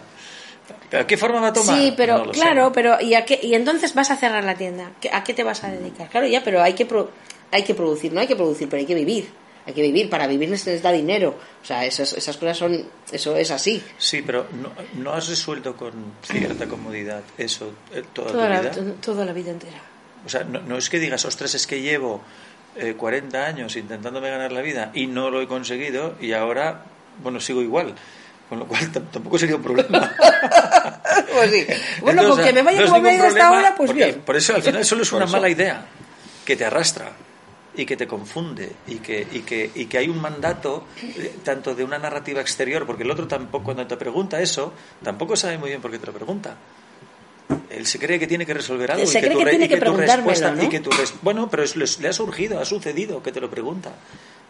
¿Pero 0.90 1.08
qué 1.08 1.18
forma 1.18 1.40
va 1.40 1.48
a 1.48 1.54
tomar? 1.54 1.78
Sí, 1.78 1.94
pero 1.96 2.18
No 2.20 2.26
lo 2.26 2.34
sé. 2.34 2.40
claro, 2.42 2.72
pero 2.74 3.00
¿y, 3.02 3.14
a 3.14 3.24
qué, 3.26 3.40
y 3.42 3.54
entonces 3.56 3.94
vas 3.94 4.12
a 4.12 4.18
cerrar 4.18 4.44
la 4.44 4.56
tienda. 4.56 4.92
¿Qué- 5.00 5.10
¿A 5.12 5.24
qué 5.24 5.34
te 5.34 5.44
vas 5.44 5.64
a 5.64 5.70
dedicar? 5.72 6.10
Claro, 6.10 6.28
ya, 6.28 6.44
pero 6.44 6.62
hay 6.62 6.74
que 6.74 6.86
pro- 6.86 7.10
hay 7.52 7.64
que 7.64 7.74
producir, 7.74 8.12
no 8.14 8.20
hay 8.20 8.28
que 8.28 8.36
producir, 8.36 8.68
pero 8.70 8.80
hay 8.80 8.86
que 8.86 8.96
vivir. 8.96 9.30
Hay 9.66 9.74
que 9.74 9.82
vivir, 9.84 10.10
para 10.10 10.26
vivir 10.28 10.48
se 10.58 10.72
necesita 10.72 10.92
dinero. 10.92 11.36
O 11.62 11.66
sea, 11.66 11.86
esas, 11.86 12.14
esas 12.14 12.36
cosas 12.36 12.58
son, 12.58 12.84
eso 13.12 13.36
es 13.38 13.52
así. 13.52 13.82
Sí, 13.98 14.22
pero 14.26 14.48
no, 14.62 14.72
no 15.02 15.14
has 15.14 15.30
resuelto 15.30 15.76
con 15.78 15.92
cierta 16.24 16.66
comodidad 16.68 17.22
eso 17.38 17.72
eh, 17.94 18.04
toda, 18.12 18.32
Toda 18.32 18.44
tu 18.48 18.50
la, 18.54 18.62
vida. 18.62 18.72
to- 18.72 18.94
toda 19.02 19.24
la 19.26 19.34
vida 19.34 19.52
entera. 19.52 19.78
O 20.26 20.30
sea, 20.30 20.44
no, 20.44 20.62
no 20.62 20.78
es 20.78 20.90
que 20.90 21.00
digas, 21.00 21.24
ostras, 21.26 21.54
es 21.56 21.68
que 21.68 21.80
llevo 21.82 22.22
eh, 22.76 22.94
40 22.98 23.46
años 23.46 23.76
intentándome 23.76 24.30
ganar 24.30 24.52
la 24.52 24.62
vida 24.62 24.92
y 24.94 25.08
no 25.08 25.30
lo 25.30 25.42
he 25.42 25.48
conseguido 25.48 26.16
y 26.22 26.34
ahora, 26.34 26.84
bueno, 27.22 27.40
sigo 27.40 27.62
igual. 27.62 27.94
Con 28.50 28.60
lo 28.60 28.66
cual 28.68 28.92
tam- 28.92 29.10
tampoco 29.12 29.38
sería 29.38 29.56
un 29.56 29.64
problema. 29.64 30.12
Pues 31.34 31.52
sí. 31.52 31.66
Bueno, 32.02 32.22
Entonces, 32.24 32.46
con 32.46 32.54
que 32.54 32.54
me 32.54 32.62
vaya 32.64 32.82
no 32.82 32.88
como 32.88 33.02
me 33.02 33.16
ido 33.16 33.26
hasta 33.26 33.48
ahora, 33.48 33.74
pues 33.76 33.88
porque 33.90 34.06
bien. 34.06 34.22
Por 34.22 34.36
eso 34.36 34.56
al 34.56 34.64
final 34.64 34.84
solo 34.86 35.04
es 35.04 35.12
una 35.12 35.26
mala 35.26 35.50
idea 35.50 35.86
que 36.46 36.56
te 36.56 36.66
arrastra 36.66 37.12
y 37.76 37.86
que 37.86 37.96
te 37.98 38.08
confunde 38.08 38.72
y 38.88 38.96
que, 38.96 39.26
y 39.32 39.40
que, 39.42 39.70
y 39.76 39.86
que 39.86 39.98
hay 39.98 40.08
un 40.10 40.22
mandato 40.22 40.86
eh, 41.02 41.36
tanto 41.44 41.74
de 41.76 41.84
una 41.84 41.98
narrativa 42.00 42.42
exterior, 42.42 42.86
porque 42.86 43.04
el 43.04 43.12
otro 43.12 43.28
tampoco, 43.28 43.64
cuando 43.66 43.88
te 43.88 43.96
pregunta 43.98 44.42
eso, 44.42 44.74
tampoco 45.04 45.36
sabe 45.36 45.58
muy 45.58 45.70
bien 45.70 45.82
por 45.82 45.92
qué 45.92 46.00
te 46.00 46.06
lo 46.08 46.14
pregunta. 46.14 46.56
Él 47.70 47.86
se 47.86 48.00
cree 48.00 48.20
que 48.20 48.28
tiene 48.28 48.46
que 48.46 48.54
resolver 48.54 48.92
algo 48.92 49.06
Se 49.06 49.20
y 49.20 49.22
que 49.22 49.28
cree 49.28 49.38
que 49.38 49.50
tiene 49.50 49.68
que 49.68 49.76
que 49.76 49.80
y 50.66 50.70
que 50.70 50.80
tu 50.80 50.90
res- 50.92 51.14
bueno, 51.22 51.50
pero 51.50 51.64
es- 51.64 51.76
les- 51.76 52.00
le 52.00 52.08
ha 52.10 52.14
surgido, 52.14 52.60
ha 52.60 52.66
sucedido 52.66 53.22
que 53.24 53.32
te 53.32 53.40
lo 53.42 53.50
pregunta. 53.50 53.92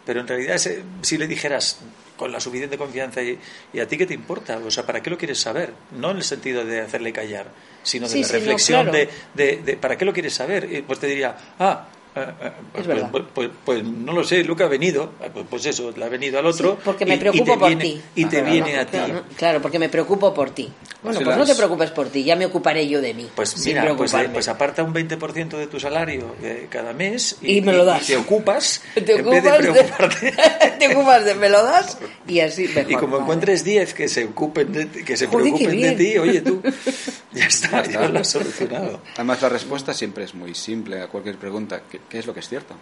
Pero 0.04 0.20
en 0.20 0.26
realidad 0.26 0.56
ese- 0.56 0.82
si 1.02 1.16
le 1.18 1.26
dijeras 1.28 1.78
con 2.16 2.32
la 2.32 2.40
suficiente 2.40 2.76
confianza 2.76 3.22
y, 3.22 3.38
y 3.72 3.78
a 3.80 3.86
ti 3.86 3.96
qué 3.96 4.06
te 4.06 4.14
importa, 4.14 4.58
o 4.58 4.70
sea, 4.70 4.84
¿para 4.84 5.00
qué 5.02 5.10
lo 5.10 5.16
quieres 5.18 5.38
saber? 5.40 5.72
No 5.92 6.10
en 6.10 6.16
el 6.18 6.24
sentido 6.24 6.64
de 6.64 6.80
hacerle 6.80 7.12
callar, 7.12 7.46
sino 7.84 8.06
de 8.08 8.12
Sí, 8.14 8.20
la 8.22 8.26
sí, 8.26 8.32
no, 8.32 8.38
reflexión 8.38 8.82
claro. 8.90 8.98
de, 8.98 9.08
de- 9.34 9.56
de 9.64 9.76
¿para 9.76 9.96
qué 9.96 10.04
lo 10.04 10.12
quieres 10.12 10.34
saber? 10.34 10.68
Y 10.72 10.82
pues 10.82 10.98
te 10.98 11.06
diría, 11.06 11.36
ah, 11.58 11.86
eh, 12.14 12.26
eh, 12.42 12.50
pues, 12.72 12.86
verdad. 12.86 13.08
pues- 13.10 13.24
pues- 13.34 13.50
pues 13.64 13.84
no 13.84 14.12
lo 14.12 14.24
sé, 14.24 14.44
Luca 14.44 14.64
ha 14.64 14.68
venido, 14.68 15.12
pues, 15.32 15.46
pues 15.48 15.66
eso, 15.66 15.92
le 15.96 16.04
ha 16.04 16.08
venido 16.08 16.38
al 16.38 16.46
otro. 16.46 16.72
Sí, 16.72 16.78
porque 16.84 17.04
me 17.06 17.12
y- 17.12 17.16
y 17.16 17.20
preocupo 17.20 17.58
por 17.58 17.68
viene- 17.68 17.82
ti. 17.84 18.00
Y 18.16 18.24
te 18.26 18.30
Claro, 18.38 18.52
viene 18.52 18.74
¿no? 18.74 18.80
a 18.80 18.84
ti. 18.84 18.90
Claro, 18.98 19.22
claro, 19.36 19.62
porque 19.62 19.78
me 19.78 19.88
preocupo 19.88 20.32
por 20.34 20.50
ti. 20.50 20.70
Bueno, 21.02 21.20
pues 21.24 21.36
no 21.36 21.44
te 21.44 21.54
preocupes 21.56 21.90
por 21.90 22.08
ti, 22.10 22.22
ya 22.22 22.36
me 22.36 22.46
ocuparé 22.46 22.86
yo 22.88 23.00
de 23.00 23.12
mí. 23.12 23.28
Pues 23.34 23.56
mira, 23.66 23.92
pues, 23.96 24.14
eh, 24.14 24.30
pues 24.32 24.46
aparta 24.46 24.84
un 24.84 24.92
20% 24.92 25.58
de 25.58 25.66
tu 25.66 25.80
salario 25.80 26.36
eh, 26.42 26.68
cada 26.70 26.92
mes 26.92 27.38
Y 27.42 27.60
me 27.60 27.72
lo 27.72 27.84
das. 27.84 28.06
te 28.06 28.16
ocupas 28.16 28.82
te 28.94 29.00
en 29.16 29.28
vez 29.28 29.42
de 29.42 29.50
ocupas 29.50 29.58
preocuparte. 29.58 30.34
te 30.78 30.94
ocupas 30.94 31.24
de 31.24 31.34
me 31.34 31.48
lo 31.48 31.62
das 31.64 31.98
y 32.28 32.38
así 32.38 32.68
mejor. 32.68 32.92
Y 32.92 32.94
como 32.94 33.12
Vale. 33.14 33.22
encuentres 33.24 33.64
10 33.64 33.94
que 33.94 34.06
se 34.06 34.26
ocupen 34.26 34.72
de 34.72 34.88
que 34.88 35.16
se 35.16 35.26
Joder, 35.26 35.42
preocupen 35.52 35.80
de 35.80 35.92
ti, 35.92 36.18
oye 36.18 36.40
tú, 36.40 36.62
ya 37.38 37.46
está, 37.46 37.82
ya 37.84 38.08
lo 38.08 38.18
has 38.20 38.28
solucionado. 38.30 39.00
Además, 39.14 39.40
la 39.42 39.48
respuesta 39.48 39.94
siempre 39.94 40.24
es 40.24 40.34
muy 40.34 40.54
simple 40.54 41.00
a 41.02 41.08
cualquier 41.08 41.36
pregunta. 41.38 41.82
¿Qué, 41.90 42.00
qué 42.08 42.18
es 42.18 42.26
lo 42.26 42.34
que 42.34 42.40
es 42.40 42.48
cierto? 42.48 42.74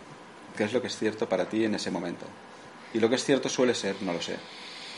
¿Qué 0.56 0.64
es 0.64 0.72
lo 0.72 0.80
que 0.80 0.88
es 0.88 0.96
cierto 0.96 1.28
para 1.28 1.48
ti 1.48 1.64
en 1.64 1.74
ese 1.74 1.90
momento? 1.90 2.26
Y 2.92 2.98
lo 3.00 3.08
que 3.08 3.14
es 3.14 3.24
cierto 3.24 3.48
suele 3.48 3.74
ser, 3.74 3.96
no 4.02 4.12
lo 4.12 4.20
sé. 4.20 4.36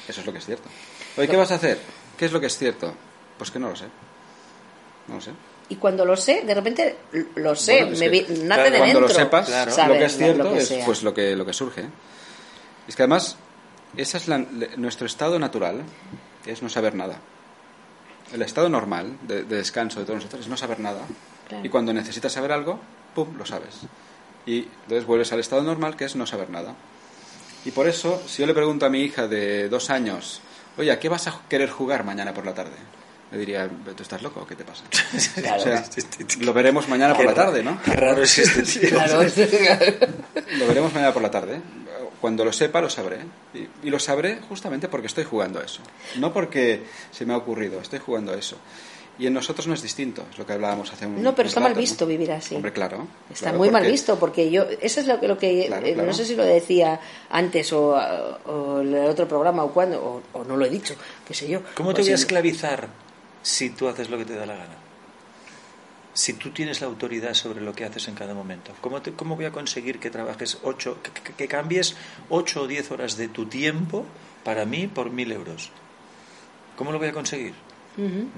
Eso 0.09 0.21
es 0.21 0.27
lo 0.27 0.33
que 0.33 0.39
es 0.39 0.47
cierto. 0.47 0.69
Oye, 1.17 1.29
¿qué 1.29 1.37
vas 1.37 1.53
a 1.53 1.57
hacer? 1.57 1.79
¿Qué 2.17 2.25
es 2.25 2.33
lo 2.33 2.41
que 2.41 2.47
es 2.47 2.57
cierto? 2.59 2.95
Pues 3.39 3.51
que 3.51 3.59
no 3.59 3.69
lo 3.69 3.77
sé. 3.77 3.85
No 5.09 5.17
lo 5.17 5.21
sé. 5.21 5.31
Y 5.69 5.77
cuando 5.77 6.05
lo 6.05 6.17
sé, 6.17 6.43
de 6.43 6.55
repente 6.55 6.97
lo 7.37 7.55
sé, 7.55 7.83
Bueno, 7.85 7.99
me 7.99 8.05
que, 8.07 8.09
vi- 8.09 8.21
nace 8.23 8.37
claro, 8.39 8.63
de 8.65 8.71
Cuando 8.79 8.85
dentro. 8.87 9.01
lo 9.03 9.09
sepas, 9.09 9.47
Claro. 9.47 9.73
saber 9.73 9.93
lo 9.95 9.99
que 10.01 10.05
es 10.07 10.17
cierto 10.17 10.43
lo 10.45 10.53
que 10.53 10.59
es 10.59 10.69
sea. 10.69 10.85
pues 10.85 11.03
lo 11.03 11.15
que, 11.15 11.37
lo 11.37 11.47
que 11.47 11.53
surge. 11.53 11.85
Es 12.89 12.97
que 12.97 13.03
además, 13.03 13.37
esa 13.97 14.19
es 14.19 14.29
la- 14.29 14.39
nuestro 14.77 15.07
estado 15.07 15.39
natural, 15.39 15.83
es 16.47 16.63
no 16.63 16.69
saber 16.69 16.95
nada. 16.95 17.19
El 18.33 18.43
estado 18.43 18.69
normal 18.69 19.17
de, 19.23 19.45
de 19.45 19.57
descanso 19.57 20.01
de 20.01 20.07
todos 20.07 20.19
nosotros 20.19 20.43
es 20.43 20.49
no 20.49 20.57
saber 20.57 20.81
nada. 20.81 21.01
Claro. 21.49 21.65
Y 21.65 21.69
cuando 21.69 21.93
necesitas 21.93 22.33
saber 22.33 22.53
algo, 22.53 22.81
¡pum!, 23.15 23.37
lo 23.37 23.45
sabes. 23.47 23.81
Y 24.47 24.69
entonces 24.85 25.07
vuelves 25.07 25.33
al 25.33 25.41
estado 25.41 25.63
normal, 25.63 25.97
que 25.97 26.05
es 26.05 26.17
no 26.17 26.27
saber 26.27 26.51
nada. 26.51 26.75
Y 27.65 27.71
por 27.71 27.89
eso, 27.89 28.21
si 28.27 28.43
yo 28.43 28.47
le 28.47 28.55
pregunto 28.55 28.87
a 28.87 28.89
mi 28.89 29.01
hija 29.03 29.29
de 29.29 29.69
dos 29.69 29.91
años, 29.91 30.41
oye, 30.77 30.91
¿a 30.91 30.99
qué 30.99 31.09
vas 31.09 31.29
a 31.29 31.41
querer 31.49 31.71
jugar 31.71 32.05
mañana 32.05 32.35
por 32.35 32.45
la 32.45 32.55
tarde? 32.55 32.77
Le 33.31 33.39
diría, 33.39 33.69
¿tú 33.97 34.03
estás 34.03 34.21
loco? 34.21 34.47
¿Qué 34.47 34.57
te 34.57 34.65
pasa? 34.65 34.85
Claro. 35.35 35.57
O 35.61 35.65
sea, 35.65 35.85
lo 36.41 36.53
veremos 36.53 36.89
mañana 36.89 37.15
por 37.15 37.25
la 37.25 37.35
tarde, 37.35 37.63
¿no? 37.63 37.81
Qué 37.83 37.93
raro 37.93 38.23
es 38.23 38.37
este 38.39 38.63
tío. 38.63 38.91
Claro, 38.91 39.23
Lo 40.59 40.67
veremos 40.67 40.93
mañana 40.93 41.13
por 41.13 41.23
la 41.23 41.31
tarde. 41.31 41.61
Cuando 42.23 42.45
lo 42.45 42.53
sepa, 42.53 42.81
lo 42.81 42.89
sabré. 42.89 43.19
Y, 43.53 43.69
y 43.87 43.91
lo 43.91 43.99
sabré 43.99 44.39
justamente 44.49 44.89
porque 44.89 45.09
estoy 45.09 45.25
jugando 45.25 45.59
a 45.61 45.65
eso. 45.65 45.81
No 46.19 46.33
porque 46.33 46.85
se 47.11 47.27
me 47.27 47.35
ha 47.35 47.37
ocurrido, 47.37 47.81
estoy 47.81 47.99
jugando 47.99 48.33
a 48.33 48.37
eso. 48.37 48.57
Y 49.19 49.27
en 49.27 49.35
nosotros 49.35 49.67
no 49.67 49.75
es 49.75 49.83
distinto, 49.83 50.25
es 50.31 50.39
lo 50.39 50.47
que 50.47 50.55
hablábamos 50.55 50.91
hace 50.93 51.05
un 51.07 51.23
No, 51.23 51.35
pero 51.35 51.47
un 51.47 51.49
está 51.49 51.61
mal 51.61 51.75
visto 51.75 52.07
vivir 52.07 52.33
así. 52.33 52.55
Hombre, 52.55 52.73
claro. 52.73 53.07
Está 53.29 53.47
claro, 53.47 53.59
muy 53.59 53.71
mal 53.71 53.85
visto 53.85 54.19
porque 54.19 54.51
yo 54.51 54.65
eso 54.81 55.01
es 55.01 55.07
lo 55.07 55.21
que, 55.21 55.29
lo 55.29 55.37
que 55.37 55.67
Claro, 55.67 55.87
eh, 55.87 55.93
claro. 55.95 56.09
no 56.09 56.15
sé 56.15 56.25
si 56.25 56.35
lo 56.35 56.45
decía 56.45 56.99
antes 57.29 57.73
o, 57.73 57.91
o 58.47 58.81
en 58.81 58.95
el 58.95 59.07
otro 59.11 59.29
programa 59.29 59.65
o 59.65 59.73
cuando 59.73 60.01
o, 60.33 60.39
o 60.39 60.45
no 60.45 60.57
lo 60.57 60.65
he 60.65 60.71
dicho 60.71 60.95
qué 61.27 61.35
sé 61.35 61.47
yo 61.47 61.61
¿Cómo 61.75 61.91
O 61.91 61.95
te 61.95 62.03
voy 62.03 62.13
a 62.13 62.15
esclavizar 62.15 62.89
si 63.43 63.71
tú 63.71 63.87
haces 63.89 64.09
lo 64.09 64.17
que 64.17 64.25
te 64.25 64.35
da 64.35 64.47
la 64.47 64.55
gana? 64.55 64.77
Si 66.15 66.35
tú 66.35 66.51
tienes 66.51 66.81
la 66.83 66.89
autoridad 66.89 67.33
sobre 67.35 67.61
lo 67.63 67.73
que 67.75 67.85
haces 67.87 68.07
en 68.09 68.15
cada 68.15 68.35
momento, 68.35 68.73
¿cómo, 68.83 69.01
te- 69.01 69.13
cómo 69.13 69.35
voy 69.37 69.47
a 69.47 69.51
conseguir 69.53 69.99
que 69.99 70.11
trabajes 70.11 70.59
ocho, 70.63 70.99
que, 71.39 71.49
cambies 71.49 71.97
ocho 72.29 72.63
o 72.63 72.67
diez 72.67 72.91
horas 72.91 73.17
de 73.17 73.29
tu 73.29 73.47
tiempo 73.47 74.05
para 74.45 74.67
mí 74.67 74.89
por 74.89 75.11
mil 75.11 75.33
euros? 75.33 75.71
¿Cómo 76.77 76.93
lo 76.93 76.99
voy 76.99 77.09
a 77.09 77.13
conseguir? 77.13 77.55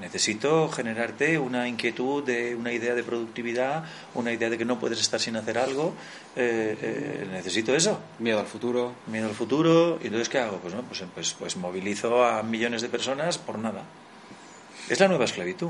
Necesito 0.01 0.67
generarte 0.69 1.39
una 1.39 1.67
inquietud, 1.67 2.23
de 2.23 2.55
una 2.55 2.73
idea 2.73 2.93
de 2.93 3.03
productividad, 3.03 3.85
una 4.13 4.33
idea 4.33 4.49
de 4.49 4.57
que 4.57 4.65
no 4.65 4.79
puedes 4.79 4.99
estar 4.99 5.19
sin 5.19 5.37
hacer 5.37 5.57
algo. 5.57 5.93
Eh, 6.35 6.77
eh, 6.81 7.27
necesito 7.31 7.73
eso. 7.73 7.99
Miedo 8.19 8.39
al 8.41 8.47
futuro. 8.47 8.93
Miedo 9.07 9.27
al 9.29 9.33
futuro. 9.33 9.97
¿Y 10.01 10.07
entonces 10.07 10.27
qué 10.27 10.39
hago? 10.39 10.57
Pues, 10.57 10.73
no, 10.73 10.81
pues, 10.81 11.03
pues, 11.13 11.33
pues 11.39 11.55
movilizo 11.55 12.25
a 12.25 12.43
millones 12.43 12.81
de 12.81 12.89
personas 12.89 13.37
por 13.37 13.57
nada. 13.57 13.83
Es 14.89 14.99
la 14.99 15.07
nueva 15.07 15.23
esclavitud. 15.23 15.69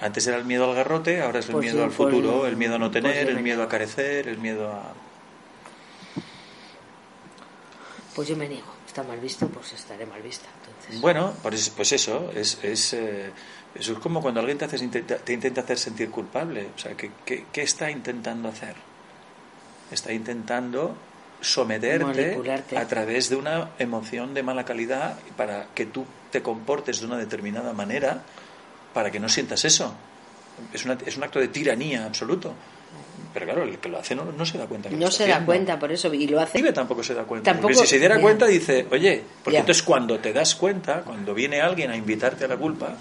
Antes 0.00 0.26
era 0.26 0.36
el 0.36 0.44
miedo 0.44 0.68
al 0.68 0.76
garrote, 0.76 1.22
ahora 1.22 1.40
es 1.40 1.46
el 1.46 1.52
Pues 1.52 1.64
miedo 1.64 1.78
sí, 1.78 1.82
al 1.82 1.90
pues 1.90 1.96
futuro, 1.96 2.46
el 2.46 2.56
miedo 2.56 2.76
a 2.76 2.78
no 2.78 2.90
pues 2.90 3.02
tener, 3.02 3.28
el 3.28 3.42
miedo 3.42 3.62
a 3.62 3.68
carecer, 3.68 4.28
el 4.28 4.38
miedo 4.38 4.72
a... 4.72 4.92
pues 8.14 8.28
yo 8.28 8.36
me 8.36 8.48
niego 8.48 8.66
está 8.84 9.04
mal 9.04 9.20
visto 9.20 9.46
pues 9.48 9.72
estaré 9.74 10.04
mal 10.04 10.20
vista 10.22 10.48
entonces 10.60 11.00
Bueno, 11.00 11.34
pues, 11.42 11.70
pues 11.70 11.92
eso, 11.92 12.32
es, 12.34 12.58
es, 12.64 12.92
eh, 12.94 13.30
eso 13.74 13.92
es 13.92 13.98
como 13.98 14.20
cuando 14.20 14.40
alguien 14.40 14.58
te, 14.58 14.64
hace, 14.64 14.82
intenta, 14.82 15.18
te 15.18 15.32
intenta 15.32 15.60
hacer 15.60 15.78
sentir 15.78 16.10
culpable. 16.10 16.68
O 16.74 16.78
sea, 16.78 16.96
¿qué, 16.96 17.12
qué, 17.24 17.46
qué 17.52 17.62
está 17.62 17.90
intentando 17.90 18.48
hacer? 18.48 18.74
Está 19.90 20.12
intentando 20.12 20.96
someterte 21.40 22.40
a 22.76 22.88
través 22.88 23.28
de 23.30 23.36
una 23.36 23.70
emoción 23.78 24.34
de 24.34 24.42
mala 24.42 24.64
calidad 24.64 25.18
para 25.36 25.68
que 25.74 25.86
tú 25.86 26.04
te 26.32 26.42
comportes 26.42 27.00
de 27.00 27.06
una 27.06 27.16
determinada 27.16 27.72
manera 27.72 28.22
para 28.92 29.10
que 29.10 29.18
no 29.20 29.28
sientas 29.28 29.64
eso. 29.64 29.94
Es, 30.72 30.84
una- 30.84 30.98
es 31.06 31.16
un 31.16 31.22
acto 31.24 31.38
de 31.38 31.48
tiranía 31.48 32.04
absoluto. 32.06 32.54
Pero 33.34 33.44
claro, 33.46 33.62
el 33.64 33.78
que 33.78 33.88
lo 33.88 33.98
hace 33.98 34.14
no, 34.14 34.24
no 34.24 34.46
se 34.46 34.56
da 34.58 34.66
cuenta. 34.66 34.88
que 34.88 34.94
lo 34.96 35.00
no 35.02 35.08
está 35.08 35.24
se 35.24 35.30
da 35.30 35.44
cuenta 35.44 35.78
por 35.78 35.92
eso 35.92 36.12
y 36.14 36.26
lo 36.26 36.40
hace 36.40 36.58
Pibe 36.58 36.72
tampoco 36.72 37.02
se 37.02 37.14
da 37.14 37.24
cuenta. 37.24 37.52
Tampoco- 37.52 37.74
porque 37.74 37.86
si 37.86 37.86
se 37.86 37.98
diera 37.98 38.18
cuenta, 38.20 38.46
dice, 38.46 38.86
oye, 38.90 39.22
porque 39.44 39.56
entonces 39.60 39.82
cuando 39.82 40.18
te 40.18 40.32
das 40.32 40.54
cuenta, 40.54 41.02
cuando 41.02 41.34
viene 41.34 41.60
alguien 41.60 41.90
a 41.90 41.96
invitarte 41.96 42.46
a 42.46 42.48
la 42.48 42.56
culpa, 42.56 42.96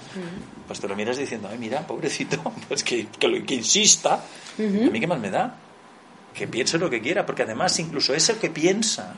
pues 0.68 0.80
te 0.80 0.88
lo 0.88 0.96
miras 0.96 1.18
diciendo, 1.18 1.48
ay, 1.50 1.58
mira, 1.58 1.86
pobrecito, 1.88 2.42
pues 2.68 2.84
que, 2.84 3.08
que, 3.08 3.28
lo- 3.28 3.46
que 3.46 3.56
insista, 3.56 4.16
a 4.16 4.62
mí 4.92 5.00
qué 5.00 5.08
más 5.08 5.20
me 5.20 5.30
da. 5.32 5.56
Que 6.34 6.46
piense 6.48 6.78
lo 6.78 6.90
que 6.90 7.02
quiera, 7.02 7.26
porque 7.26 7.44
además 7.44 7.80
incluso 7.80 8.14
es 8.14 8.28
el 8.30 8.38
que 8.38 8.50
piensa. 8.50 9.16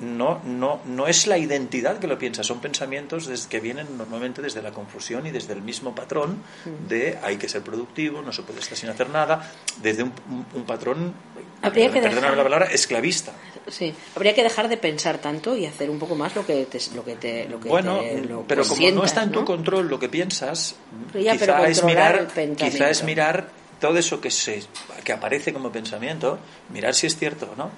No, 0.00 0.40
no, 0.44 0.80
no 0.84 1.06
es 1.08 1.26
la 1.26 1.38
identidad 1.38 1.98
que 1.98 2.06
lo 2.06 2.18
piensa, 2.18 2.42
son 2.44 2.60
pensamientos 2.60 3.26
des- 3.26 3.46
que 3.46 3.60
vienen 3.60 3.96
normalmente 3.98 4.42
desde 4.42 4.62
la 4.62 4.70
confusión 4.72 5.26
y 5.26 5.30
desde 5.30 5.54
el 5.54 5.62
mismo 5.62 5.94
patrón 5.94 6.42
de 6.88 7.18
hay 7.22 7.36
que 7.38 7.48
ser 7.48 7.62
productivo, 7.62 8.22
no 8.22 8.32
se 8.32 8.42
puede 8.42 8.60
estar 8.60 8.76
sin 8.76 8.88
hacer 8.90 9.08
nada, 9.10 9.50
desde 9.82 10.02
un, 10.04 10.12
un- 10.30 10.46
un 10.54 10.64
patrón, 10.64 11.14
Habría 11.62 11.86
que 11.88 11.94
perdóname 12.00 12.20
dejar- 12.20 12.36
la 12.36 12.42
palabra, 12.44 12.66
esclavista. 12.66 13.32
Sí, 13.66 13.92
habría 14.14 14.34
que 14.34 14.42
dejar 14.42 14.68
de 14.68 14.76
pensar 14.76 15.18
tanto 15.18 15.56
y 15.56 15.66
hacer 15.66 15.90
un 15.90 15.98
poco 15.98 16.14
más 16.14 16.36
lo 16.36 16.46
que 16.46 16.66
te, 16.66 16.78
lo 16.94 17.04
que 17.04 17.16
te, 17.16 17.48
lo 17.48 17.58
que 17.58 17.68
Bueno, 17.68 17.98
te- 18.00 18.22
lo 18.24 18.42
pero 18.42 18.62
que 18.62 18.68
como 18.68 18.78
sientas, 18.80 19.00
no 19.00 19.04
está 19.06 19.22
en 19.24 19.32
tu 19.32 19.44
control 19.44 19.88
lo 19.88 19.98
que 19.98 20.08
piensas, 20.08 20.76
ya, 21.14 21.32
quizá, 21.32 21.66
es 21.68 21.82
mirar, 21.84 22.28
quizá 22.56 22.90
es 22.90 23.02
mirar 23.04 23.48
todo 23.80 23.98
eso 23.98 24.20
que, 24.20 24.30
se, 24.30 24.62
que 25.04 25.12
aparece 25.12 25.52
como 25.52 25.72
pensamiento, 25.72 26.38
mirar 26.72 26.94
si 26.94 27.06
es 27.06 27.16
cierto 27.16 27.48
o 27.52 27.56
no. 27.56 27.70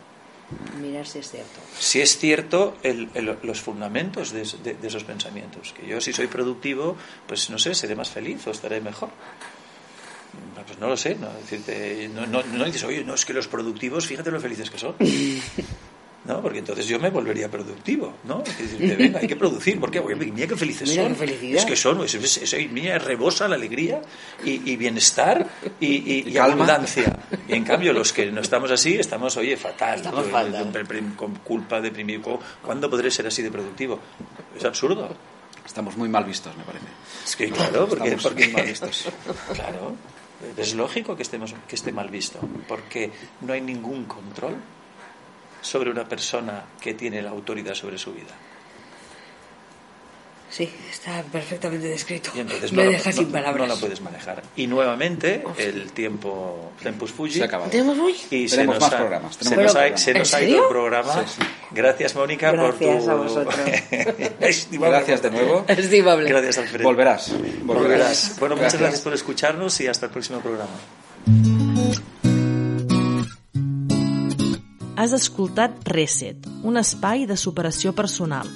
Mirar 0.81 1.07
si 1.07 1.19
es 1.21 1.31
cierto. 1.31 1.61
Si 1.79 2.01
es 2.01 2.19
cierto 2.19 2.77
el- 2.83 3.09
el- 3.15 3.39
los 3.43 3.61
fundamentos 3.61 4.33
de, 4.33 4.43
de- 4.65 4.75
de 4.75 4.89
esos 4.89 5.05
pensamientos. 5.05 5.73
Que 5.73 5.87
yo 5.87 6.01
si 6.01 6.13
soy 6.13 6.27
productivo, 6.27 6.97
pues 7.27 7.51
no 7.51 7.59
sé, 7.59 7.75
seré 7.75 7.95
más 7.95 8.11
feliz 8.11 8.47
o 8.47 8.51
estaré 8.51 8.81
mejor. 8.81 9.11
Pues 10.67 10.79
no 10.79 10.89
lo 10.89 10.97
sé, 10.97 11.17
no, 11.17 11.29
Decirte, 11.33 12.09
no, 12.15 12.27
no, 12.27 12.43
no 12.43 12.65
dices, 12.65 12.85
oye, 12.85 13.03
no 13.05 13.15
es 13.15 13.25
que 13.25 13.33
los 13.33 13.49
productivos, 13.49 14.07
fíjate 14.07 14.31
lo 14.31 14.41
felices 14.41 14.71
que 14.71 14.79
son. 14.79 14.95
¿No? 16.31 16.41
Porque 16.43 16.61
entonces 16.61 16.87
yo 16.87 16.99
me 17.01 17.11
volvería 17.11 17.51
productivo, 17.51 18.15
¿no? 18.25 18.43
Es 18.45 18.79
venga, 18.99 19.19
hay 19.19 19.27
que 19.27 19.37
producir. 19.37 19.81
¿Por 19.81 19.91
qué? 19.91 20.01
Porque 20.01 20.15
mira 20.15 20.47
qué 20.47 20.57
felices 20.57 20.89
Mira 20.89 21.03
son. 21.03 21.13
qué 21.13 21.19
felicidad. 21.19 21.59
Es 21.59 21.65
que 21.67 21.77
son, 21.77 22.05
es, 22.05 22.15
es, 22.15 22.53
es- 22.53 22.71
mira, 22.71 22.99
rebosa 22.99 23.49
la 23.49 23.57
alegría 23.57 24.01
y, 24.45 24.71
y 24.71 24.77
bienestar 24.77 25.47
y, 25.81 25.87
y- 25.87 26.25
y 26.29 26.33
calma. 26.33 26.55
abundancia. 26.55 27.19
Y 27.49 27.55
en 27.55 27.65
cambio, 27.65 27.93
los 27.93 28.13
que 28.13 28.31
no 28.31 28.41
estamos 28.41 28.71
así, 28.71 28.95
estamos, 28.95 29.37
oye, 29.37 29.57
fatal. 29.57 29.97
Estamos 29.97 30.27
fatal. 30.29 30.73
con 31.17 31.35
culpa, 31.37 31.81
deprimido. 31.81 32.39
¿Cuándo 32.63 32.89
podré 32.89 33.11
ser 33.11 33.27
así 33.27 33.43
de 33.43 33.51
productivo? 33.51 33.99
Es 34.57 34.65
absurdo. 34.65 35.09
Estamos 35.67 35.97
muy 35.97 36.09
mal 36.09 36.25
vistos, 36.25 36.57
me 36.57 36.65
parece. 36.65 36.87
Es 37.25 37.37
que 37.37 37.49
claro, 37.51 37.87
porque, 37.89 38.05
Estamos 38.05 38.23
porque 38.25 38.45
muy 38.47 38.53
mal 38.55 38.67
vistos. 38.67 39.05
claro, 39.55 39.95
Es 40.57 40.75
lógico 40.75 41.15
que, 41.17 41.23
estemos, 41.23 41.55
que 41.69 41.77
esté 41.77 41.93
mal 41.93 42.09
visto, 42.09 42.39
porque 42.67 43.11
no 43.43 43.53
hay 43.53 43.61
ningún 43.61 44.05
control 44.05 44.57
sobre 45.61 45.91
una 45.91 46.09
persona 46.09 46.65
que 46.81 46.95
tiene 46.95 47.21
la 47.23 47.31
autoridad 47.31 47.75
sobre 47.75 47.99
su 47.99 48.13
vida. 48.13 48.35
Sí, 50.51 50.69
está 50.91 51.23
perfectamente 51.31 51.87
descrito. 51.87 52.33
Y 52.35 52.41
entonces 52.41 52.73
Me 52.73 52.83
no, 52.85 52.91
deja 52.91 53.11
la, 53.11 53.13
sin 53.13 53.27
no- 53.27 53.33
palabras. 53.33 53.69
no 53.69 53.73
la 53.75 53.81
puedes 53.81 54.01
manejar. 54.01 54.43
Y 54.57 54.67
nuevamente 54.67 55.45
el 55.59 55.93
tiempo 55.93 56.73
Tempus 56.83 57.13
Fuji. 57.13 57.35
Se 57.35 57.43
ha 57.43 57.47
acabado. 57.47 57.71
¿Tenemos 57.71 57.97
hoy? 58.01 58.17
Y 58.33 58.49
se 58.49 58.57
Tenemos 58.57 58.75
nos 58.75 58.83
más 58.83 58.93
ha- 58.93 58.97
programas, 58.99 59.37
Se 59.37 59.45
tenemos 59.45 59.65
nos, 59.67 59.75
más 59.77 59.93
ha, 59.93 59.97
se 59.97 60.13
nos 60.15 60.33
¿En 60.35 60.39
ha 60.41 60.43
ido 60.43 60.63
el 60.65 60.69
programa. 60.69 61.25
Sí, 61.25 61.35
sí. 61.41 61.47
Gracias, 61.71 62.17
Mónica, 62.17 62.51
Gracias 62.51 62.75
por 62.75 63.05
tu. 63.05 63.11
a 63.11 63.15
vosotros. 63.15 63.55
Gracias 64.73 65.23
de 65.23 65.31
nuevo. 65.31 65.65
Estimable. 65.69 66.29
Gracias, 66.29 66.59
Alfredo. 66.59 66.83
Volverás. 66.83 67.33
Volverás. 67.63 68.37
Bueno, 68.41 68.57
muchas 68.57 68.77
gracias 68.77 69.03
por 69.03 69.15
escucharnos 69.15 69.81
y 69.81 69.87
hasta 69.87 70.07
el 70.07 70.13
próximo 70.13 70.41
programa. 70.41 71.60
Has 75.01 75.15
escoltat 75.17 75.79
Reset, 75.89 76.45
un 76.61 76.77
espai 76.77 77.23
de 77.25 77.33
superació 77.41 77.95
personal, 77.97 78.51